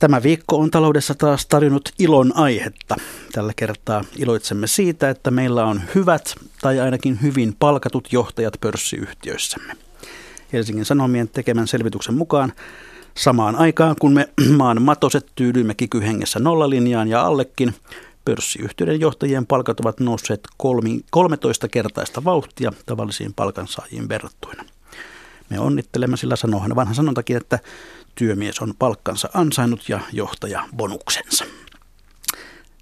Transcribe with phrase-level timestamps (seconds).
[0.00, 2.96] Tämä viikko on taloudessa taas tarjonnut ilon aihetta.
[3.32, 9.76] Tällä kertaa iloitsemme siitä, että meillä on hyvät tai ainakin hyvin palkatut johtajat pörssiyhtiöissämme.
[10.52, 12.52] Helsingin Sanomien tekemän selvityksen mukaan
[13.14, 17.74] samaan aikaan, kun me maan matoset tyydyimme kikyhengessä nollalinjaan ja allekin,
[18.24, 20.40] pörssiyhtiöiden johtajien palkat ovat nousseet
[21.10, 24.64] 13 kertaista vauhtia tavallisiin palkansaajiin verrattuina.
[25.50, 27.58] Me onnittelemme, sillä sanohan vanha sanontakin, että
[28.20, 31.44] työmies on palkkansa ansainnut ja johtaja bonuksensa.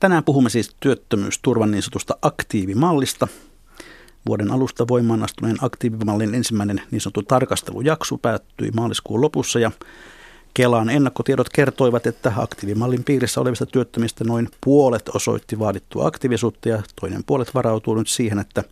[0.01, 3.29] Tänään puhumme siis työttömyysturvan niin sanotusta aktiivimallista.
[4.27, 9.71] Vuoden alusta voimaan astuneen aktiivimallin ensimmäinen niin sanottu tarkastelujakso päättyi maaliskuun lopussa ja
[10.55, 17.25] Kelan ennakkotiedot kertoivat, että aktiivimallin piirissä olevista työttömistä noin puolet osoitti vaadittua aktiivisuutta ja toinen
[17.25, 18.65] puolet varautuu nyt siihen, että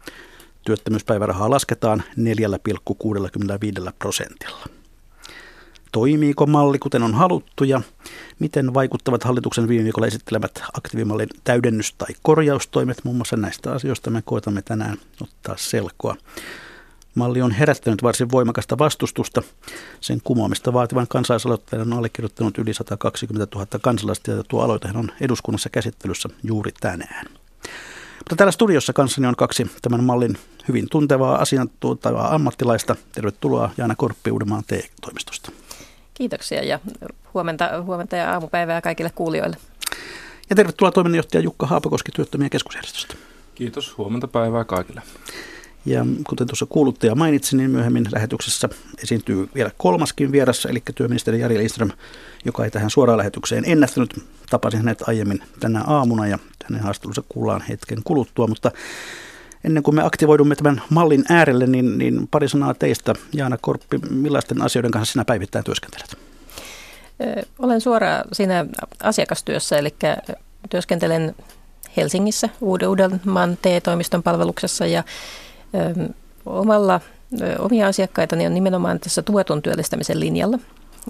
[0.65, 4.76] työttömyyspäivärahaa lasketaan 4,65 prosentilla.
[5.97, 7.81] Toimiiko malli kuten on haluttu ja
[8.39, 13.05] miten vaikuttavat hallituksen viime viikolla esittelemät aktiivimallin täydennys- tai korjaustoimet?
[13.05, 16.17] Muun muassa näistä asioista me koetamme tänään ottaa selkoa.
[17.15, 19.43] Malli on herättänyt varsin voimakasta vastustusta.
[20.01, 25.69] Sen kumoamista vaativan kansalaisaloitteen on allekirjoittanut yli 120 000 kansalaista ja tuo aloitehan on eduskunnassa
[25.69, 27.27] käsittelyssä juuri tänään.
[28.19, 32.97] Mutta täällä studiossa kanssani on kaksi tämän mallin hyvin tuntevaa asiantuntevaa ammattilaista.
[33.13, 35.53] Tervetuloa Jaana Korppi Uudenmaan TE-toimistosta.
[36.17, 36.81] Kiitoksia ja
[37.35, 39.57] huomenta, huomenta ja aamupäivää kaikille kuulijoille.
[40.51, 43.15] Ja tervetuloa toiminnanjohtaja Jukka Haapakoski Työttömien keskusjärjestöstä.
[43.55, 45.03] Kiitos, huomenta päivää kaikille.
[45.87, 48.69] Ja kuten tuossa kuuluttaja mainitsi, niin myöhemmin lähetyksessä
[49.03, 51.91] esiintyy vielä kolmaskin vieras, eli työministeri Jari Lindström,
[52.45, 54.25] joka ei tähän suoraan lähetykseen ennättänyt.
[54.51, 58.71] Tapasin hänet aiemmin tänä aamuna ja hänen haastattelunsa kuullaan hetken kuluttua, mutta
[59.67, 63.15] ennen kuin me aktivoidumme tämän mallin äärelle, niin, niin pari sanaa teistä.
[63.33, 66.17] Jaana Korppi, millaisten asioiden kanssa sinä päivittäin työskentelet?
[67.59, 68.67] Olen suoraan siinä
[69.03, 69.95] asiakastyössä, eli
[70.71, 71.35] työskentelen
[71.97, 75.05] Helsingissä Uudenmaan TE-toimiston palveluksessa ja
[76.47, 77.01] omalla,
[77.59, 80.59] omia asiakkaitani on nimenomaan tässä tuetun työllistämisen linjalla.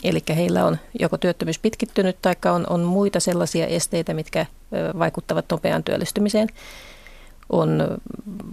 [0.05, 4.47] Eli heillä on joko työttömyys pitkittynyt tai on, on muita sellaisia esteitä, mitkä
[4.99, 6.49] vaikuttavat nopeaan työllistymiseen.
[7.50, 7.98] On,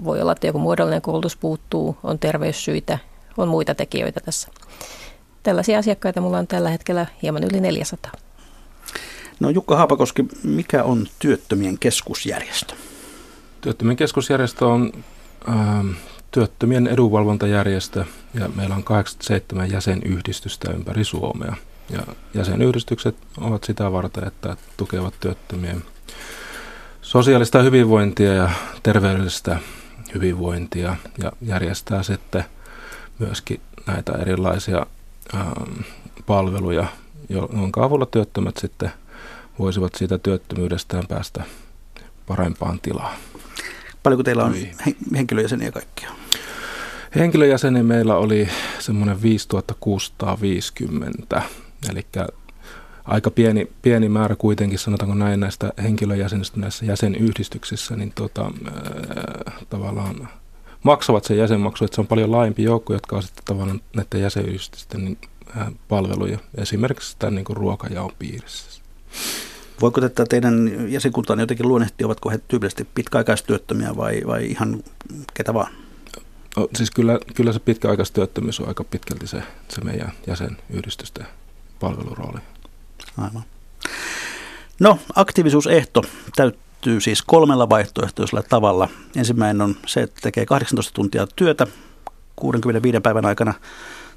[0.04, 3.00] voi olla, että joku muodollinen koulutus puuttuu, on terveyssyitä,
[3.38, 4.48] on muita tekijöitä tässä.
[5.44, 8.12] Tällaisia asiakkaita mulla on tällä hetkellä hieman yli 400.
[9.40, 12.74] No Jukka Haapakoski, mikä on työttömien keskusjärjestö?
[13.62, 14.92] Työttömien keskusjärjestö on
[15.50, 15.56] äh,
[16.32, 21.56] työttömien edunvalvontajärjestö ja meillä on 87 jäsenyhdistystä ympäri Suomea.
[21.90, 25.84] Ja jäsenyhdistykset ovat sitä varten, että tukevat työttömien
[27.04, 28.50] sosiaalista hyvinvointia ja
[28.84, 29.60] terveydellistä
[30.14, 32.46] hyvinvointia ja järjestää sitten
[33.20, 34.86] myöskin näitä erilaisia
[35.36, 35.82] ähm,
[36.26, 36.88] palveluja,
[37.30, 38.92] jonka avulla työttömät sitten
[39.60, 41.44] voisivat siitä työttömyydestään päästä
[42.28, 43.18] parempaan tilaan.
[44.04, 44.56] Paljonko teillä on
[45.16, 46.10] henkilöjäseniä kaikkia?
[47.16, 48.50] Henkilöjäseniä meillä oli
[48.80, 51.42] semmoinen 5650,
[51.92, 52.06] eli
[53.06, 60.28] aika pieni, pieni määrä kuitenkin, sanotaanko näin, näistä henkilöjäsenistä näissä jäsenyhdistyksissä, niin tota, äh, tavallaan
[60.84, 65.06] maksavat sen jäsenmaksu, että se on paljon laajempi joukko, jotka on sitten tavallaan näiden jäsenyhdistysten
[65.06, 65.18] niin,
[65.58, 68.82] äh, palveluja, esimerkiksi tämän niin kuin ruokajaon piirissä.
[69.82, 74.84] Voiko tätä teidän jäsenkuntaan jotenkin luonnehtia, ovatko he tyypillisesti pitkäaikaistyöttömiä vai, vai ihan
[75.34, 75.74] ketä vaan?
[76.58, 81.26] No, siis kyllä, kyllä se pitkäaikaistyöttömyys on aika pitkälti se, se meidän jäsenyhdistysten
[81.80, 82.40] palvelurooli.
[83.18, 83.44] Aivan.
[84.80, 86.04] No, aktiivisuusehto
[86.36, 88.90] täyttyy siis kolmella vaihtoehtoisella tavalla.
[89.16, 91.68] Ensimmäinen on se, että tekee 18 tuntia työtä
[92.36, 93.54] 65 päivän aikana.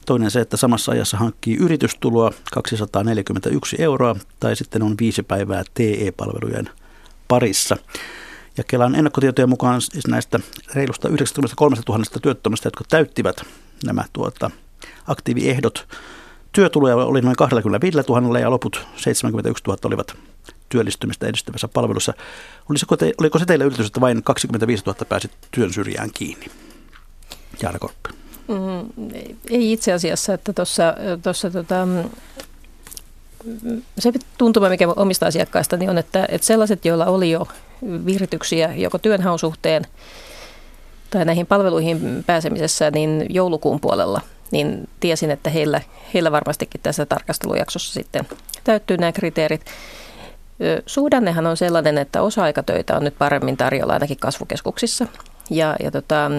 [0.06, 6.70] Toinen se, että samassa ajassa hankkii yritystuloa 241 euroa tai sitten on viisi päivää TE-palvelujen
[7.28, 7.76] parissa.
[8.56, 10.40] Ja Kelan ennakkotietojen mukaan siis näistä
[10.74, 13.42] reilusta 93 000 työttömästä, jotka täyttivät
[13.84, 14.50] nämä tuota,
[15.06, 15.88] aktiiviehdot,
[16.56, 20.16] työtuloja oli noin 25 000 ja loput 71 000 olivat
[20.68, 22.14] työllistymistä edistävässä palvelussa.
[22.70, 26.46] Oliko, te, oliko se teille yllätys, että vain 25 000 pääsi työn syrjään kiinni?
[27.62, 28.10] Jaana Korppi.
[28.48, 29.10] Mm,
[29.50, 30.52] ei itse asiassa, että
[31.22, 31.88] tuossa tota,
[33.98, 37.48] se tuntuma, mikä omista asiakkaista, niin on, että, että sellaiset, joilla oli jo
[38.06, 39.86] virityksiä joko työnhaun suhteen
[41.10, 44.20] tai näihin palveluihin pääsemisessä, niin joulukuun puolella,
[44.50, 45.80] niin tiesin, että heillä,
[46.14, 48.28] heillä varmastikin tässä tarkastelujaksossa sitten
[48.64, 49.64] täyttyy nämä kriteerit.
[50.86, 55.06] Suhdannehan on sellainen, että osa-aikatöitä on nyt paremmin tarjolla ainakin kasvukeskuksissa.
[55.50, 56.30] Ja, ja tota,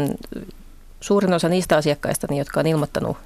[1.02, 3.18] suurin osa niistä asiakkaista, niin, jotka on ilmoittanut,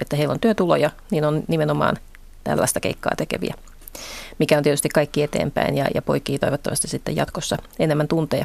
[0.00, 1.96] että heillä on työtuloja, niin on nimenomaan
[2.44, 3.54] tällaista keikkaa tekeviä,
[4.38, 8.44] mikä on tietysti kaikki eteenpäin ja, ja poikii toivottavasti sitten jatkossa enemmän tunteja.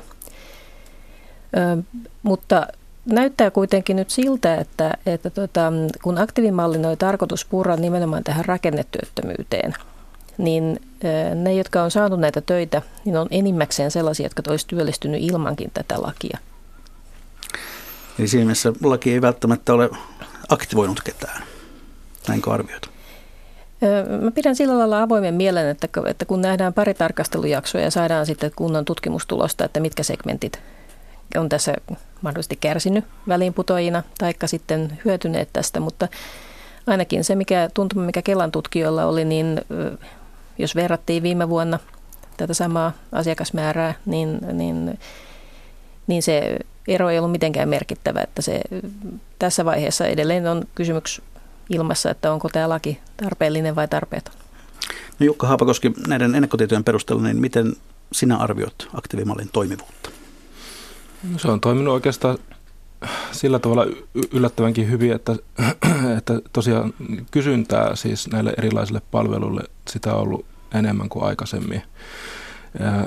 [1.58, 1.84] Ö,
[2.24, 2.68] mutta
[3.06, 5.72] näyttää kuitenkin nyt siltä, että, että tota,
[6.04, 9.74] kun aktiivimallin oli tarkoitus purra nimenomaan tähän rakennetyöttömyyteen,
[10.38, 10.82] niin
[11.36, 16.02] ne, jotka on saanut näitä töitä, niin on enimmäkseen sellaisia, jotka olisivat työllistynyt ilmankin tätä
[16.02, 16.38] lakia.
[18.20, 19.90] Eli siinä mielessä laki ei välttämättä ole
[20.50, 21.44] aktivoinut ketään.
[22.28, 22.90] Näinkö arvioitu?
[24.22, 28.52] Mä pidän sillä lailla avoimen mielen, että, että kun nähdään pari tarkastelujaksoa ja saadaan sitten
[28.56, 30.60] kunnon tutkimustulosta, että mitkä segmentit
[31.38, 31.74] on tässä
[32.26, 36.08] mahdollisesti kärsinyt väliinputoajina taikka sitten hyötyneet tästä, mutta
[36.88, 39.62] ainakin se mikä tuntuma, mikä Kelan tutkijoilla oli, niin
[40.58, 41.80] jos verrattiin viime vuonna
[42.38, 45.00] tätä samaa asiakasmäärää, niin, niin,
[46.08, 48.62] niin se ero ei ollut mitenkään merkittävä, että se
[49.40, 51.22] tässä vaiheessa edelleen on kysymys
[51.70, 54.34] ilmassa, että onko tämä laki tarpeellinen vai tarpeeton.
[55.20, 57.74] No Jukka Haapakoski, näiden ennakkotietojen perusteella, niin miten
[58.12, 60.10] sinä arvioit aktiivimallin toimivuutta?
[61.24, 62.38] No se on toiminut oikeastaan
[63.32, 63.86] sillä tavalla
[64.32, 65.36] yllättävänkin hyvin, että,
[66.18, 66.94] että tosiaan
[67.32, 71.82] kysyntää siis näille erilaisille palveluille sitä on ollut enemmän kuin aikaisemmin.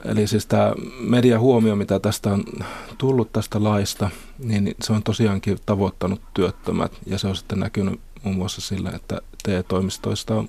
[0.04, 2.44] Eli siis tämä mediahuomio, mitä tästä on
[2.98, 8.36] tullut tästä laista, niin se on tosiaankin tavoittanut työttömät ja se on sitten näkynyt muun
[8.36, 10.48] muassa sillä, että TE-toimistoista on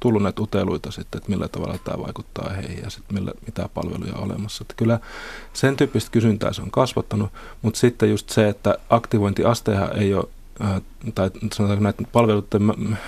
[0.00, 4.14] tullut näitä uteluita sitten, että millä tavalla tämä vaikuttaa heihin ja sitten millä, mitä palveluja
[4.14, 4.62] on olemassa.
[4.62, 5.00] Että kyllä
[5.52, 7.32] sen tyyppistä kysyntää se on kasvattanut,
[7.62, 10.28] mutta sitten just se, että aktivointiastehan ei ole
[11.14, 12.98] tai sanotaanko näitä palveluiden,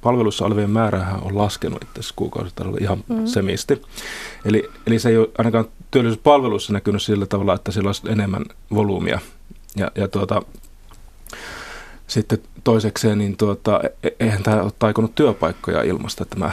[0.00, 3.26] palvelussa olevien määrähän on laskenut itse kuukausitasolla ihan mm-hmm.
[3.26, 3.82] semisti.
[4.44, 8.44] Eli, eli se ei ole ainakaan työllisyyspalveluissa näkynyt sillä tavalla, että sillä olisi enemmän
[8.74, 9.20] volyymia.
[9.76, 10.42] Ja, ja tuota,
[12.06, 16.50] sitten toisekseen, niin tuota, e, e, eihän tämä ole taikonut työpaikkoja ilmasta tämä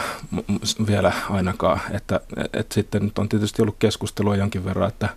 [0.88, 1.80] vielä ainakaan.
[1.92, 2.20] Että,
[2.54, 5.10] että sitten nyt on tietysti ollut keskustelua jonkin verran, että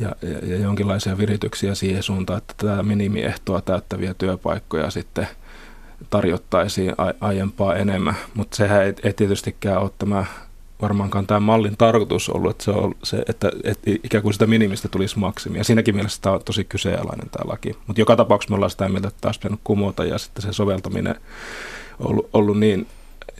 [0.00, 5.28] ja, ja, ja jonkinlaisia virityksiä siihen suuntaan, että tämä minimiehtoa täyttäviä työpaikkoja sitten
[6.10, 8.14] tarjottaisiin aiempaa enemmän.
[8.34, 10.24] Mutta sehän ei, ei tietystikään ole tämä
[10.82, 14.88] varmaankaan tämä mallin tarkoitus ollut, että, se on se, että, että ikään kuin sitä minimistä
[14.88, 15.58] tulisi maksimi.
[15.58, 17.76] Ja siinäkin mielessä tämä on tosi kyseenalainen tämä laki.
[17.86, 21.14] Mutta joka tapauksessa me ollaan sitä mieltä, että taas pitänyt kumota ja sitten se soveltaminen
[22.00, 22.86] on ollut, ollut niin,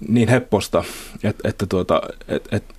[0.09, 0.85] niin hepposta,
[1.25, 2.75] että, että, tuota, että, että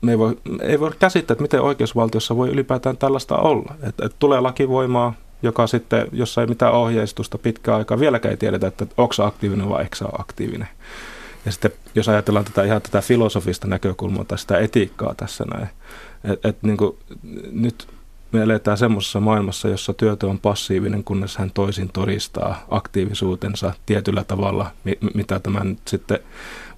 [0.00, 3.74] me ei voi, ei voi käsittää, että miten oikeusvaltiossa voi ylipäätään tällaista olla.
[3.82, 8.66] Että, että tulee lakivoimaa, joka sitten, jossa ei mitään ohjeistusta pitkään aikaa, vieläkään ei tiedetä,
[8.66, 10.68] että onko aktiivinen vai eikö aktiivinen.
[11.44, 15.68] Ja sitten jos ajatellaan tätä ihan tätä filosofista näkökulmaa tai sitä etiikkaa tässä näin,
[16.24, 16.76] että et, niin
[17.52, 17.88] nyt
[18.32, 24.70] me eletään semmoisessa maailmassa, jossa työtö on passiivinen, kunnes hän toisin todistaa aktiivisuutensa tietyllä tavalla,
[25.14, 26.18] mitä tämän sitten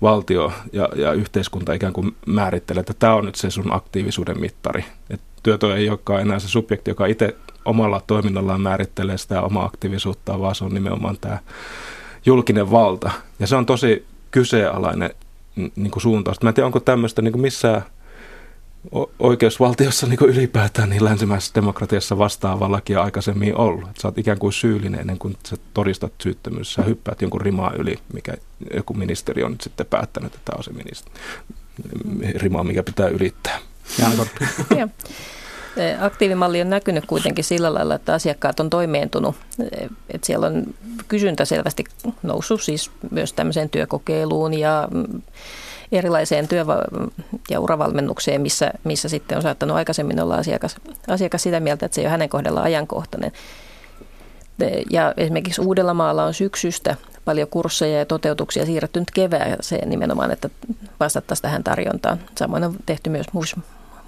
[0.02, 4.84] valtio ja, ja yhteiskunta ikään kuin määrittelee, että tämä on nyt se sun aktiivisuuden mittari.
[5.10, 10.40] että työtö ei olekaan enää se subjekti, joka itse omalla toiminnallaan määrittelee sitä omaa aktiivisuutta,
[10.40, 11.38] vaan se on nimenomaan tämä
[12.26, 13.10] julkinen valta.
[13.38, 15.10] Ja se on tosi kyseenalainen
[15.56, 16.42] niin kuin suuntaus.
[16.42, 17.82] Mä en tiedä, onko tämmöistä niin kuin missään
[19.18, 23.88] oikeusvaltiossa niin kuin ylipäätään niin länsimäisessä demokratiassa vastaavaa lakia aikaisemmin ollut.
[23.88, 26.74] Että sä oot ikään kuin syyllinen ennen kuin sä todistat syyttömyys.
[26.74, 28.32] Sä hyppäät jonkun rimaa yli, mikä
[28.74, 31.18] joku ministeri on nyt sitten päättänyt, että tämä on se ministeri,
[32.34, 33.58] rima, mikä pitää ylittää.
[36.00, 39.36] Aktiivimalli on näkynyt kuitenkin sillä lailla, että asiakkaat on toimeentunut.
[40.10, 40.64] Että siellä on
[41.08, 41.84] kysyntä selvästi
[42.22, 44.88] noussut siis myös tämmöiseen työkokeiluun ja
[45.92, 46.64] erilaiseen työ-
[47.50, 50.76] ja uravalmennukseen, missä, missä sitten on saattanut aikaisemmin olla asiakas,
[51.08, 53.32] asiakas sitä mieltä, että se ei ole hänen kohdallaan ajankohtainen.
[54.90, 60.50] Ja esimerkiksi Uudellamaalla on syksystä paljon kursseja ja toteutuksia siirretty nyt kevääseen nimenomaan, että
[61.00, 62.20] vastattaisiin tähän tarjontaan.
[62.38, 63.26] Samoin on tehty myös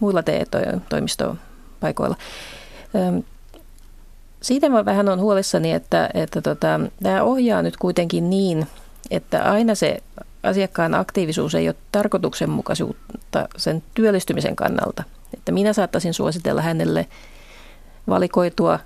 [0.01, 0.23] muilla
[1.81, 2.17] TE-toimistopaikoilla.
[4.43, 8.67] Siitä mä vähän on huolissani, että, että tota, tämä ohjaa nyt kuitenkin niin,
[9.11, 9.99] että aina se
[10.43, 15.03] asiakkaan aktiivisuus ei ole tarkoituksenmukaisuutta sen työllistymisen kannalta.
[15.35, 17.07] Että minä saattaisin suositella hänelle
[18.09, 18.79] valikoitua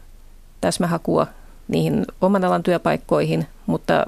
[0.60, 1.26] täsmähakua
[1.68, 4.06] niihin oman alan työpaikkoihin, mutta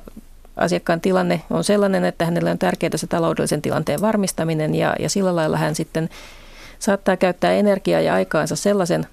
[0.57, 5.37] asiakkaan tilanne on sellainen, että hänelle on tärkeää se taloudellisen tilanteen varmistaminen ja, ja sillä
[5.37, 6.09] lailla hän sitten
[6.81, 9.07] saattaa käyttää energiaa ja aikaansa sellaisen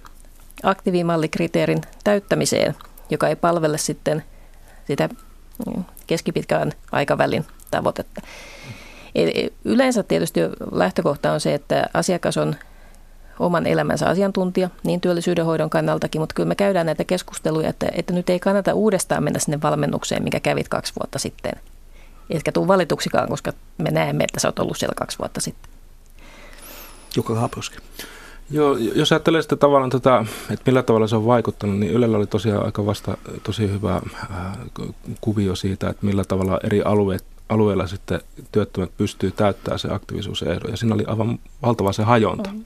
[0.63, 2.75] aktiivimallikriteerin täyttämiseen,
[3.09, 4.23] joka ei palvele sitten
[4.87, 5.09] sitä
[5.67, 8.21] mm, keskipitkän aikavälin tavoitetta.
[9.65, 10.39] Yleensä tietysti
[10.71, 12.55] lähtökohta on se, että asiakas on
[13.39, 18.13] oman elämänsä asiantuntija, niin työllisyyden hoidon kannaltakin, mutta kyllä me käydään näitä keskusteluja, että, että
[18.13, 21.53] nyt ei kannata uudestaan mennä sinne valmennukseen, mikä kävit kaksi vuotta sitten.
[22.29, 25.76] Etkä tule valituksikaan, koska me näemme, että sä oot ollut siellä kaksi vuotta sitten.
[27.17, 27.77] Jukka Haaposki.
[28.51, 32.27] Joo, jos ajattelee sitä tavallaan, tota, että millä tavalla se on vaikuttanut, niin Ylellä oli
[32.27, 34.57] tosiaan aika vasta tosi hyvä äh,
[35.21, 38.21] kuvio siitä, että millä tavalla eri alueet, alueilla sitten
[38.51, 40.71] työttömät pystyy täyttämään se aktiivisuusehdon.
[40.71, 42.49] Ja siinä oli aivan valtava se hajonta.
[42.51, 42.63] Mm.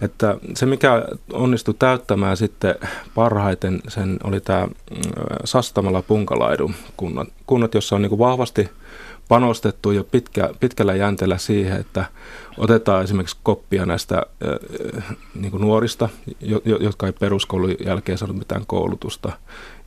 [0.00, 2.74] Että se, mikä onnistui täyttämään sitten
[3.14, 5.00] parhaiten, sen oli tämä mm,
[5.44, 8.68] Sastamalla Punkalaidun kunnat, kunnat jossa on niin kuin vahvasti
[9.30, 12.04] panostettu jo pitkä, pitkällä jänteellä siihen, että
[12.58, 14.22] otetaan esimerkiksi koppia näistä
[15.34, 16.08] niin kuin nuorista,
[16.80, 19.32] jotka ei peruskoulun jälkeen saanut mitään koulutusta.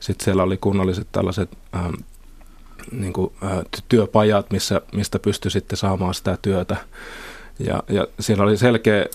[0.00, 1.94] Sitten siellä oli kunnalliset tällaiset ähm,
[2.92, 3.58] niin kuin, äh,
[3.88, 6.76] työpajat, missä, mistä pystyi sitten saamaan sitä työtä.
[7.58, 9.06] Ja, ja siellä oli selkeä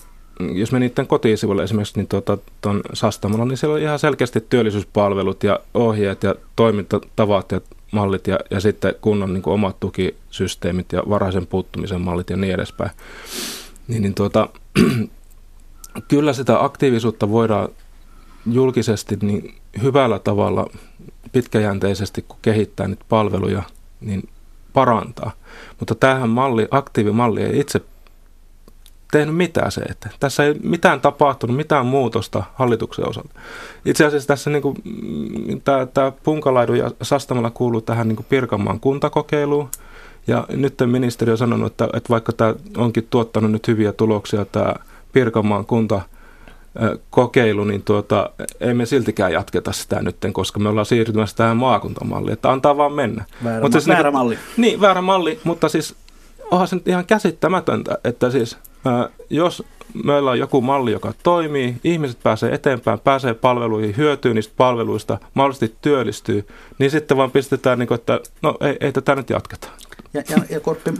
[0.52, 5.44] jos me niiden kotisivuille esimerkiksi niin tuota, tuon Sastamalla, niin siellä on ihan selkeästi työllisyyspalvelut
[5.44, 7.60] ja ohjeet ja toimintatavat ja
[7.92, 12.54] mallit ja, ja sitten kunnon niin kuin omat tukisysteemit ja varhaisen puuttumisen mallit ja niin
[12.54, 12.90] edespäin.
[13.88, 14.48] Niin, niin tuota,
[16.08, 17.68] kyllä sitä aktiivisuutta voidaan
[18.46, 20.66] julkisesti niin hyvällä tavalla
[21.32, 23.62] pitkäjänteisesti, kun kehittää niitä palveluja,
[24.00, 24.28] niin
[24.72, 25.32] parantaa.
[25.78, 27.80] Mutta tähän malli, aktiivimalli ei itse
[29.10, 33.40] tehnyt mitään se, että tässä ei mitään tapahtunut, mitään muutosta hallituksen osalta.
[33.84, 38.26] Itse asiassa tässä niin kuin, mm, tämä, tämä Punkalaidu ja Sastamalla kuuluu tähän niin kuin
[38.28, 39.68] Pirkanmaan kuntakokeiluun.
[40.26, 44.74] Ja nyt ministeri on sanonut, että, että vaikka tämä onkin tuottanut nyt hyviä tuloksia, tämä
[45.12, 46.00] Pirkanmaan kunta
[47.10, 52.32] kokeilu, niin tuota, ei me siltikään jatketa sitä nyt, koska me ollaan siirtymässä tähän maakuntamalliin,
[52.32, 53.24] että antaa vaan mennä.
[53.44, 54.38] Väärä, mutta siis väärä niin, malli.
[54.56, 55.94] Niin, väärä malli, mutta siis
[56.50, 58.58] onhan se nyt ihan käsittämätöntä, että siis
[59.30, 59.62] jos
[60.04, 65.76] meillä on joku malli, joka toimii, ihmiset pääsee eteenpäin, pääsee palveluihin, hyötyy niistä palveluista, mahdollisesti
[65.82, 66.46] työllistyy,
[66.78, 69.68] niin sitten vaan pistetään, niin kuin, että no ei, ei tätä nyt jatketa.
[70.14, 70.90] Ja, ja, ja Korppi,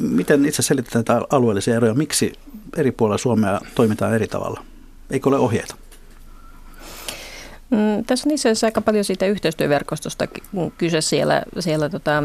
[0.00, 1.94] miten itse selitetään näitä alueellisia eroja?
[1.94, 2.32] Miksi
[2.76, 4.64] eri puolilla Suomea toimitaan eri tavalla?
[5.10, 5.76] Eikö ole ohjeita?
[7.70, 10.26] Mm, tässä on itse asiassa aika paljon siitä yhteistyöverkostosta
[10.78, 12.22] kyse siellä, siellä tota,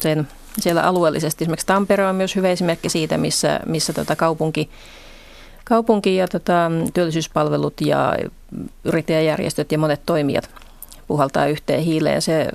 [0.00, 0.28] sen
[0.60, 1.44] siellä alueellisesti.
[1.44, 4.70] Esimerkiksi Tampere on myös hyvä esimerkki siitä, missä, missä tota kaupunki,
[5.64, 8.14] kaupunki ja tota, työllisyyspalvelut ja
[8.84, 10.50] yrittäjäjärjestöt ja monet toimijat
[11.06, 12.22] puhaltaa yhteen hiileen.
[12.22, 12.48] Se,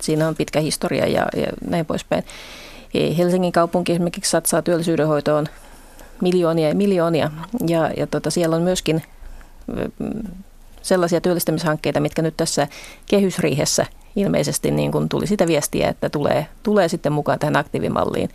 [0.00, 2.24] siinä on pitkä historia ja, ja näin poispäin.
[3.18, 5.46] Helsingin kaupunki esimerkiksi satsaa työllisyydenhoitoon
[6.20, 7.30] miljoonia ja miljoonia
[7.66, 9.02] ja, ja tota, siellä on myöskin
[10.84, 12.68] sellaisia työllistämishankkeita, mitkä nyt tässä
[13.06, 13.86] kehysriihessä
[14.16, 18.30] ilmeisesti niin kuin tuli sitä viestiä, että tulee, tulee sitten mukaan tähän aktiivimalliin.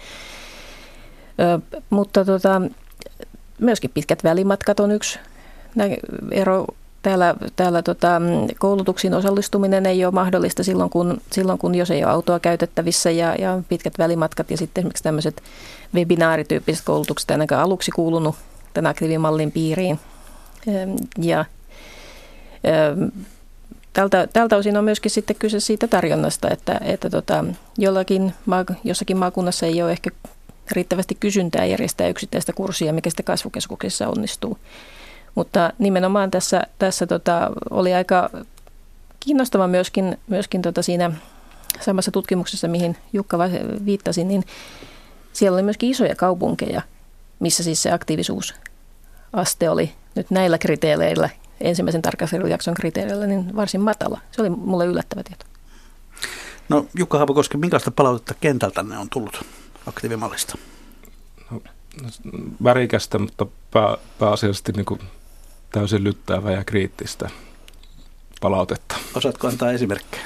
[1.40, 2.62] Ö, mutta tota,
[3.60, 5.20] myöskin pitkät välimatkat on yksi
[6.32, 6.66] ero.
[7.02, 8.22] Täällä, täällä tota,
[8.60, 13.36] koulutuksiin osallistuminen ei ole mahdollista silloin kun, silloin, kun jos ei ole autoa käytettävissä ja,
[13.36, 15.44] ja pitkät välimatkat ja sitten esimerkiksi tämmöiset
[15.96, 18.36] webinaarityyppiset koulutukset ainakaan aluksi kuulunut
[18.74, 20.00] tämän aktiivimallin piiriin.
[21.18, 21.46] Ja
[23.94, 27.46] tältä, tältä osin on myöskin sitten kyse siitä tarjonnasta, että, että tota,
[27.78, 28.34] jollakin,
[28.84, 30.10] jossakin maakunnassa ei ole ehkä
[30.72, 34.58] riittävästi kysyntää järjestää yksittäistä kurssia, mikä sitten kasvukeskuksessa onnistuu.
[35.36, 38.30] Mutta nimenomaan tässä, tässä tota, oli aika
[39.20, 41.12] kiinnostava myöskin, myöskin tota siinä
[41.80, 43.38] samassa tutkimuksessa, mihin Jukka
[43.86, 44.44] viittasi, niin
[45.34, 46.82] siellä oli myöskin isoja kaupunkeja,
[47.40, 51.30] missä siis se aktiivisuusaste oli nyt näillä kriteereillä
[51.62, 54.22] ensimmäisen tarkastelujakson kriteereillä niin varsin matala.
[54.32, 55.46] Se oli mulle yllättävä tieto.
[56.70, 59.46] No Jukka Haapakoski, minkälaista palautetta kentältä ne on tullut
[59.88, 60.58] aktiivimallista?
[61.52, 61.62] No,
[62.64, 65.00] värikästä, mutta pää, pääasiallisesti niin kuin
[65.72, 67.30] täysin lyttäävää ja kriittistä
[68.42, 68.96] palautetta.
[69.16, 70.26] Osaatko antaa esimerkkejä?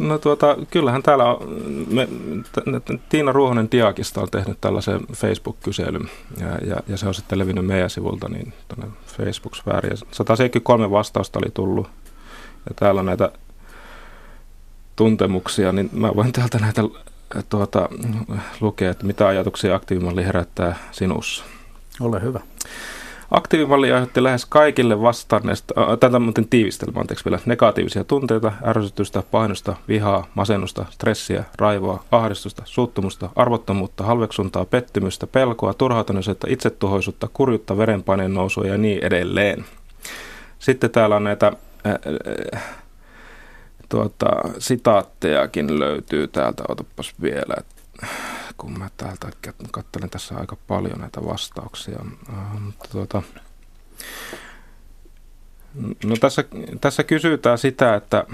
[0.00, 1.56] No tuota, kyllähän täällä on,
[1.90, 2.08] me,
[3.08, 7.90] Tiina Ruohonen Diakista on tehnyt tällaisen Facebook-kyselyn ja, ja, ja, se on sitten levinnyt meidän
[7.90, 9.96] sivulta niin tuonne Facebook-sfääriin.
[9.96, 11.88] 173 vastausta oli tullut
[12.68, 13.32] ja täällä on näitä
[14.96, 16.82] tuntemuksia, niin mä voin täältä näitä
[17.48, 17.88] tuota,
[18.60, 21.44] lukea, että mitä ajatuksia aktiivimalli herättää sinussa.
[22.00, 22.40] Ole hyvä.
[23.30, 29.76] Aktiivimalli aiheutti lähes kaikille vastanneista, äh, tätä muuten tiivistelmä, anteeksi vielä, negatiivisia tunteita, ärsytystä, painosta,
[29.88, 38.66] vihaa, masennusta, stressiä, raivoa, ahdistusta, suuttumusta, arvottomuutta, halveksuntaa, pettymystä, pelkoa, turhautuneisuutta, itsetuhoisuutta, kurjuutta, verenpaineen nousua
[38.66, 39.64] ja niin edelleen.
[40.58, 41.46] Sitten täällä on näitä
[41.86, 41.92] äh,
[42.54, 42.62] äh,
[43.88, 44.26] tuota,
[44.58, 47.54] sitaattejakin löytyy täältä, otapas vielä,
[48.56, 49.28] kun mä täältä
[49.70, 51.98] katselen tässä aika paljon näitä vastauksia.
[52.28, 53.22] Uh, mutta tuota,
[56.04, 56.44] no tässä,
[56.80, 58.24] tässä kysytään sitä, että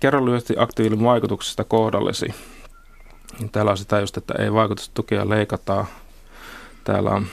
[0.00, 2.34] kerro lyhyesti aktiivin vaikutuksesta kohdallesi.
[3.52, 5.86] Täällä on sitä just, että ei vaikutustukea leikataan.
[6.84, 7.26] Täällä on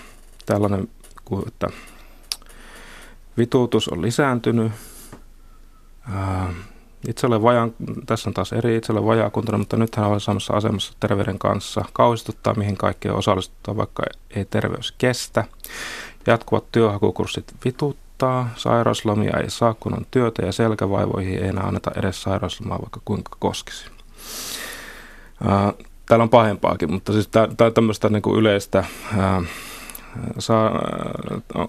[0.46, 0.90] tällainen,
[1.48, 1.68] että
[3.38, 4.72] vituutus on lisääntynyt.
[7.08, 7.74] Itse olen vajaan,
[8.06, 11.86] tässä on taas eri, itse olen vajaakuntainen, mutta nyt hän on samassa asemassa terveyden kanssa.
[11.94, 14.04] Kauhistuttaa, mihin kaikkeen osallistuttaa, vaikka
[14.36, 15.44] ei terveys kestä.
[16.28, 22.24] Jatkuvat työhakukurssit vituttaa, sairauslomia ei saa, kun on työtä ja selkävaivoihin ei enää anneta edes
[22.24, 23.86] sairauslomaa, vaikka kuinka koskisi.
[26.06, 28.84] Täällä on pahempaakin, mutta siis tämä on tämmöistä niin kuin yleistä
[29.18, 29.42] ää,
[30.40, 30.82] saa,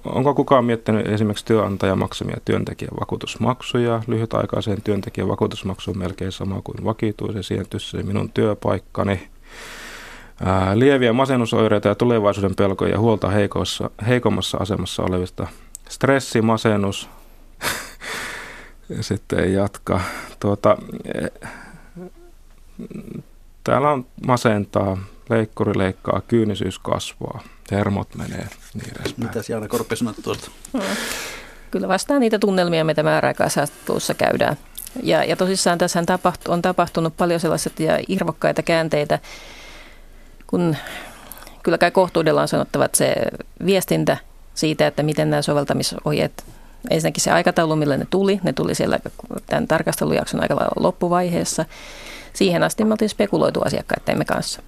[0.05, 4.03] onko kukaan miettinyt esimerkiksi työnantajan maksamia työntekijän vakuutusmaksuja?
[4.07, 7.67] Lyhytaikaiseen työntekijän vakuutusmaksu on melkein sama kuin vakituisen, siihen
[8.03, 9.29] minun työpaikkani.
[10.45, 15.47] Ää, lieviä masennusoireita ja tulevaisuuden pelkoja ja huolta heikossa, heikommassa asemassa olevista.
[15.89, 17.09] Stressi, masennus,
[19.01, 20.01] sitten jatka.
[20.41, 20.77] Tuota,
[21.15, 21.27] e,
[23.65, 24.99] täällä on masentaa,
[25.31, 29.29] leikkuri leikkaa, kyynisyys kasvaa hermot menee niin edespäin.
[29.29, 30.51] Mitäs Jaana Korppi tuolta?
[30.73, 30.97] Hmm.
[31.71, 34.57] Kyllä vastaa niitä tunnelmia, mitä määräaikaisäästötuussa käydään.
[35.03, 36.05] Ja, ja tosissaan tässä
[36.49, 39.19] on tapahtunut paljon sellaiset ja irvokkaita käänteitä,
[40.47, 40.77] kun
[41.63, 43.15] kyllä kai kohtuudella on sanottava, että se
[43.67, 44.17] viestintä
[44.55, 46.45] siitä, että miten nämä soveltamisohjeet,
[46.91, 49.01] ensinnäkin se aikataulu, millä ne tuli, ne tuli siellä
[49.47, 51.65] tämän tarkastelujakson aika loppuvaiheessa.
[52.33, 54.63] Siihen asti me oltiin spekuloitu asiakkaittemme kanssa.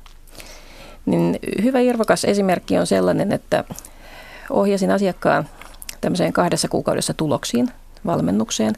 [1.07, 3.65] Niin hyvä irvokas esimerkki on sellainen, että
[4.51, 5.49] ohjasin asiakkaan
[6.01, 7.69] tämmöiseen kahdessa kuukaudessa tuloksiin,
[8.07, 8.75] valmennukseen.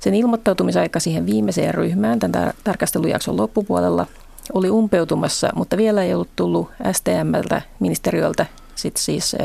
[0.00, 4.06] Sen ilmoittautumisaika siihen viimeiseen ryhmään tämän tarkastelujakson loppupuolella
[4.52, 9.36] oli umpeutumassa, mutta vielä ei ollut tullut STMltä, ministeriöltä, sit siis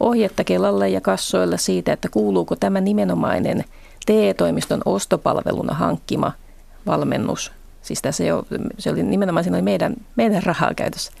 [0.00, 3.64] ohjetta Kelalle ja kassoille siitä, että kuuluuko tämä nimenomainen
[4.06, 6.32] TE-toimiston ostopalveluna hankkima
[6.86, 8.46] valmennus siis tässä jo,
[8.78, 11.12] se oli nimenomaan siinä oli meidän, meidän rahaa käytössä,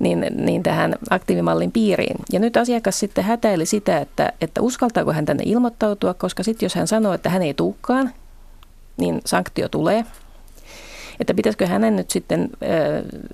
[0.00, 2.16] niin, niin tähän aktiivimallin piiriin.
[2.32, 6.74] Ja nyt asiakas sitten hätäili sitä, että, että uskaltaako hän tänne ilmoittautua, koska sitten jos
[6.74, 8.12] hän sanoo, että hän ei tuukkaan,
[8.96, 10.04] niin sanktio tulee.
[11.20, 12.50] Että pitäisikö hänen nyt sitten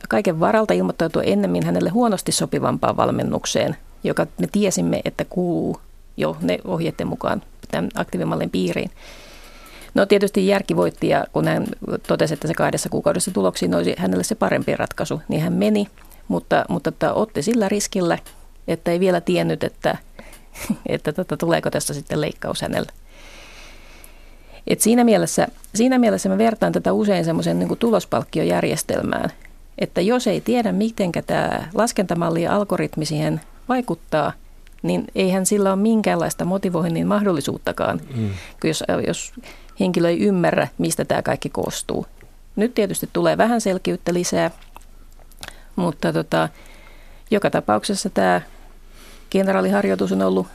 [0.08, 5.80] kaiken varalta ilmoittautua ennemmin hänelle huonosti sopivampaan valmennukseen, joka me tiesimme, että kuuluu
[6.16, 8.90] jo ne ohjeiden mukaan tämän aktiivimallin piiriin.
[9.94, 11.66] No tietysti järki voitti ja kun hän
[12.06, 15.86] totesi, että se kahdessa kuukaudessa tuloksiin olisi hänelle se parempi ratkaisu, niin hän meni,
[16.28, 18.18] mutta, mutta että otti sillä riskillä,
[18.68, 19.98] että ei vielä tiennyt, että,
[20.86, 22.92] että tota, tuleeko tästä sitten leikkaus hänelle.
[24.66, 29.30] Et siinä, mielessä, siinä mielessä mä vertaan tätä usein semmoisen niin tulospalkkiojärjestelmään,
[29.78, 34.32] että jos ei tiedä, miten tämä laskentamalli ja algoritmi siihen vaikuttaa,
[34.82, 38.00] niin eihän sillä ole minkäänlaista motivoinnin mahdollisuuttakaan.
[38.14, 38.30] Mm.
[38.64, 39.32] Jos, jos
[39.80, 42.06] henkilö ei ymmärrä, mistä tämä kaikki koostuu.
[42.56, 44.50] Nyt tietysti tulee vähän selkeyttä lisää,
[45.76, 46.48] mutta tota,
[47.30, 48.40] joka tapauksessa tämä
[49.30, 50.46] kenraaliharjoitus on ollut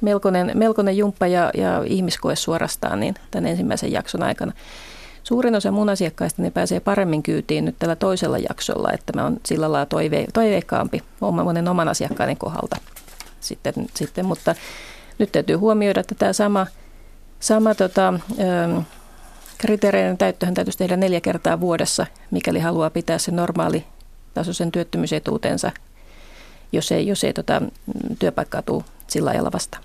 [0.00, 4.52] melkoinen, melkoinen jumppa ja, ja ihmiskoe suorastaan niin tämän ensimmäisen jakson aikana.
[5.22, 9.36] Suurin osa mun asiakkaista ne pääsee paremmin kyytiin nyt tällä toisella jaksolla, että mä oon
[9.46, 12.76] sillä lailla toive, toiveikkaampi monen oman asiakkaiden kohdalta
[13.40, 14.54] sitten, sitten, mutta
[15.18, 16.66] nyt täytyy huomioida, että tämä sama–
[17.46, 18.14] Sama tota,
[18.78, 18.82] ö,
[19.58, 23.86] kriteereiden täyttöhän täytyisi tehdä neljä kertaa vuodessa, mikäli haluaa pitää sen normaali
[24.34, 25.72] tasoisen työttömyysetuutensa,
[26.72, 27.62] jos ei, jos ei tota,
[28.18, 29.82] työpaikkaa tule sillä ajalla vastaan.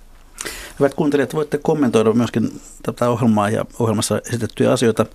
[0.80, 5.06] Hyvät kuuntelijat, voitte kommentoida myöskin tätä ohjelmaa ja ohjelmassa esitettyjä asioita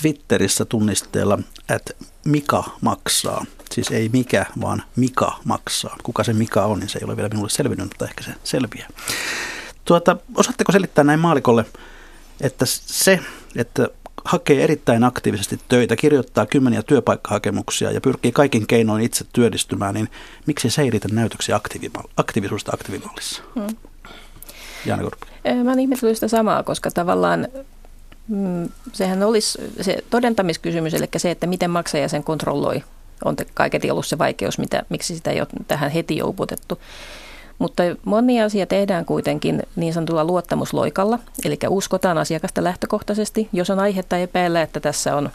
[0.00, 1.38] Twitterissä tunnisteella,
[1.68, 3.44] että Mika maksaa.
[3.72, 5.96] Siis ei mikä, vaan Mika maksaa.
[6.02, 8.88] Kuka se Mika on, niin se ei ole vielä minulle selvinnyt, mutta ehkä se selviää.
[9.84, 11.64] Tuota, osaatteko selittää näin maalikolle,
[12.40, 13.20] että se,
[13.56, 13.88] että
[14.24, 20.08] hakee erittäin aktiivisesti töitä, kirjoittaa kymmeniä työpaikkahakemuksia ja pyrkii kaikin keinoin itse työllistymään, niin
[20.46, 23.42] miksi se ei riitä näytöksi aktiivimal- aktiivisuudesta aktiivimallissa?
[23.54, 23.76] Hmm.
[24.86, 25.26] Jaana Korpi.
[25.64, 27.48] Mä oon ihmetellyt sitä samaa, koska tavallaan
[28.28, 32.82] mm, sehän olisi se todentamiskysymys, eli se, että miten maksaja sen kontrolloi,
[33.24, 36.78] on kaiketi ollut se vaikeus, mitä, miksi sitä ei ole tähän heti jouputettu.
[37.58, 43.48] Mutta moni asia tehdään kuitenkin niin sanotulla luottamusloikalla, eli uskotaan asiakasta lähtökohtaisesti.
[43.52, 45.30] Jos on aihetta epäillä, että tässä on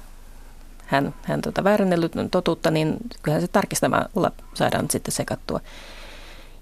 [0.85, 5.59] hän, hän tota väärennellyt totuutta, niin kyllähän se tarkistamalla saadaan sitten sekattua.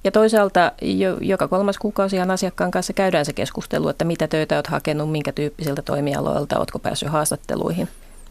[0.03, 4.67] Ja toisaalta jo, joka kolmas kuukausihan asiakkaan kanssa käydään se keskustelu, että mitä töitä olet
[4.67, 7.87] hakenut, minkä tyyppisiltä toimialoilta, oletko päässyt haastatteluihin.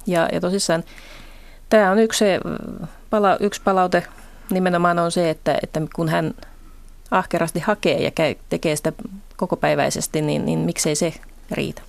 [0.07, 0.85] Ja, ja tosissaan
[1.71, 2.25] tämä on yksi,
[3.11, 4.03] pala, yksi palaute
[4.51, 6.35] nimenomaan on se, että, että kun hän
[7.11, 8.93] ahkerasti hakee ja käy, tekee sitä
[9.37, 11.15] kokopäiväisesti, niin, niin miksei se
[11.51, 11.83] riitä.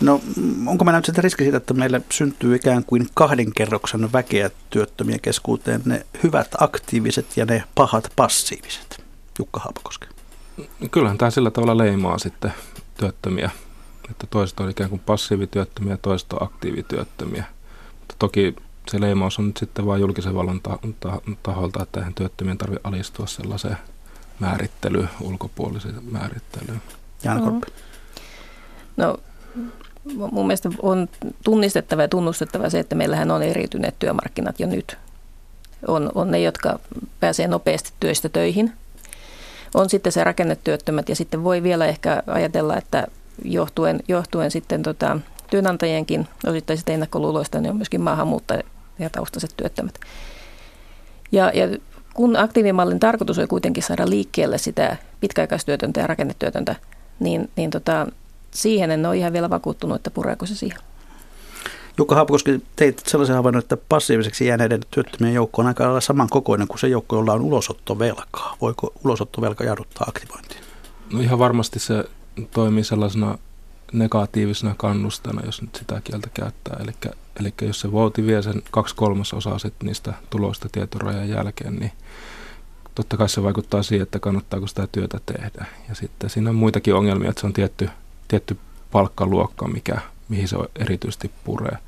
[0.00, 0.20] No
[0.66, 5.20] onko meillä nyt sitten riski siitä, että meille syntyy ikään kuin kahden kerroksen väkeä työttömien
[5.20, 9.04] keskuuteen, ne hyvät aktiiviset ja ne pahat passiiviset?
[9.38, 10.06] Jukka Haapakoski.
[10.90, 12.52] Kyllähän tämä sillä tavalla leimaa sitten
[12.96, 13.50] työttömiä,
[14.10, 17.44] että toiset on ikään kuin passiivityöttömiä ja toiset on aktiivityöttömiä.
[17.98, 18.56] Mutta toki
[18.90, 20.60] se leimaus on nyt sitten vain julkisen vallan
[21.42, 23.76] taholta, että eihän työttömien tarvitse alistua sellaiseen
[24.40, 26.82] määrittelyyn, ulkopuoliseen määrittelyyn.
[27.44, 27.66] Korppi.
[27.66, 27.72] Mm.
[28.96, 29.18] No
[30.04, 31.08] mun mielestä on
[31.44, 34.96] tunnistettava ja tunnustettava se, että meillähän on eriytyneet työmarkkinat jo nyt.
[35.86, 36.78] On, on ne, jotka
[37.20, 38.72] pääsee nopeasti työstä töihin.
[39.74, 43.06] On sitten se rakennetyöttömät ja sitten voi vielä ehkä ajatella, että
[43.44, 45.18] johtuen, johtuen sitten tota,
[45.50, 48.00] työnantajienkin osittaisista ennakkoluuloista, niin on myöskin
[48.98, 50.00] maahanmuuttajataustaiset työttömät.
[51.32, 51.78] Ja, ja
[52.14, 56.76] kun aktiivimallin tarkoitus on kuitenkin saada liikkeelle sitä pitkäaikaistyötöntä ja rakennetyötöntä,
[57.20, 58.06] niin, niin tota,
[58.50, 60.78] siihen en ole ihan vielä vakuuttunut, että pureeko se siihen.
[61.98, 66.78] Jukka Haapakoski, teit sellaisen havainnon, että passiiviseksi jääneiden työttömien joukko on aika lailla samankokoinen kuin
[66.78, 68.56] se joukko, jolla on ulosottovelkaa.
[68.60, 70.60] Voiko ulosottovelka jarruttaa aktivointiin?
[71.12, 72.04] No ihan varmasti se
[72.50, 73.38] toimii sellaisena
[73.92, 76.76] negatiivisena kannustana, jos nyt sitä kieltä käyttää.
[76.80, 76.92] Eli,
[77.40, 81.92] eli jos se vouti vie sen kaksi kolmasosaa sit niistä tuloista tietorajan jälkeen, niin
[82.94, 85.66] totta kai se vaikuttaa siihen, että kannattaako sitä työtä tehdä.
[85.88, 87.88] Ja sitten siinä on muitakin ongelmia, että se on tietty
[88.32, 88.58] tietty
[88.92, 91.78] palkkaluokka, mikä, mihin se erityisesti puree.